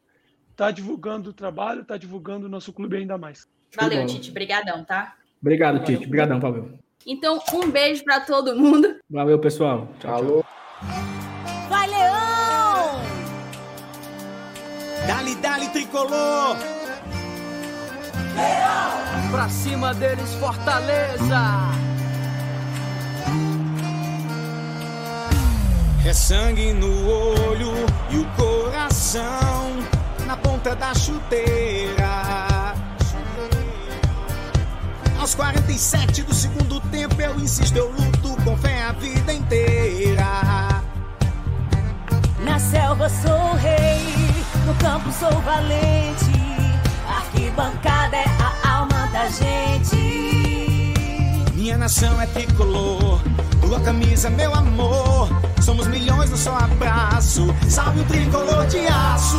estar 0.53 0.67
tá 0.67 0.71
divulgando 0.71 1.31
o 1.31 1.35
trabalho, 1.35 1.81
estar 1.81 1.95
tá 1.95 1.99
divulgando 1.99 2.47
o 2.47 2.49
nosso 2.49 2.73
clube 2.73 2.99
ainda 2.99 3.19
mais. 3.19 3.49
Valeu, 3.77 4.07
Tite. 4.07 4.31
Obrigadão, 4.31 4.85
tá? 4.85 5.17
Obrigado, 5.45 5.75
Valeu. 5.75 5.85
Tite. 5.87 6.07
Obrigadão, 6.07 6.41
Pavel. 6.41 6.71
Então, 7.07 7.39
um 7.53 7.71
beijo 7.71 8.03
para 8.03 8.21
todo 8.21 8.57
mundo. 8.57 8.97
Valeu, 9.11 9.39
pessoal. 9.39 9.89
Tchau, 10.01 10.15
Alô. 10.15 10.43
tchau. 10.43 11.69
Vai, 11.69 11.87
Leão! 11.87 13.03
Dali, 15.07 15.35
dali, 15.35 15.69
tricolor! 15.69 16.57
Leão! 18.35 19.31
Pra 19.31 19.49
cima 19.51 19.93
deles, 19.93 20.33
Fortaleza! 20.37 21.43
É 26.07 26.13
sangue 26.15 26.73
no 26.73 27.07
olho 27.07 27.73
e 28.11 28.17
o 28.17 28.25
coração 28.37 29.77
na 30.27 30.39
ponta 30.39 30.75
da 30.75 30.95
chuteira. 30.95 32.54
Aos 35.25 35.35
47 35.35 36.23
do 36.25 36.35
segundo 36.35 36.79
tempo 36.91 37.19
eu 37.19 37.35
insisto, 37.41 37.75
eu 37.75 37.91
luto 37.91 38.37
com 38.45 38.55
fé 38.59 38.83
a 38.83 38.93
vida 38.93 39.33
inteira. 39.33 40.83
Na 42.41 42.59
selva 42.59 43.09
sou 43.09 43.55
rei, 43.55 44.05
no 44.67 44.75
campo 44.75 45.11
sou 45.13 45.33
valente. 45.41 46.31
Arquibancada 47.09 48.19
é 48.19 48.27
a 48.39 48.71
alma 48.77 49.07
da 49.15 49.27
gente. 49.29 49.97
Minha 51.55 51.79
nação 51.79 52.21
é 52.21 52.27
tricolor, 52.27 53.19
tua 53.63 53.81
camisa, 53.81 54.29
meu 54.29 54.55
amor. 54.55 55.31
Somos 55.63 55.87
milhões 55.87 56.29
no 56.29 56.37
só 56.37 56.55
abraço. 56.55 57.47
Salve 57.71 58.01
o 58.01 58.05
tricolor 58.05 58.67
de 58.67 58.87
aço. 58.89 59.39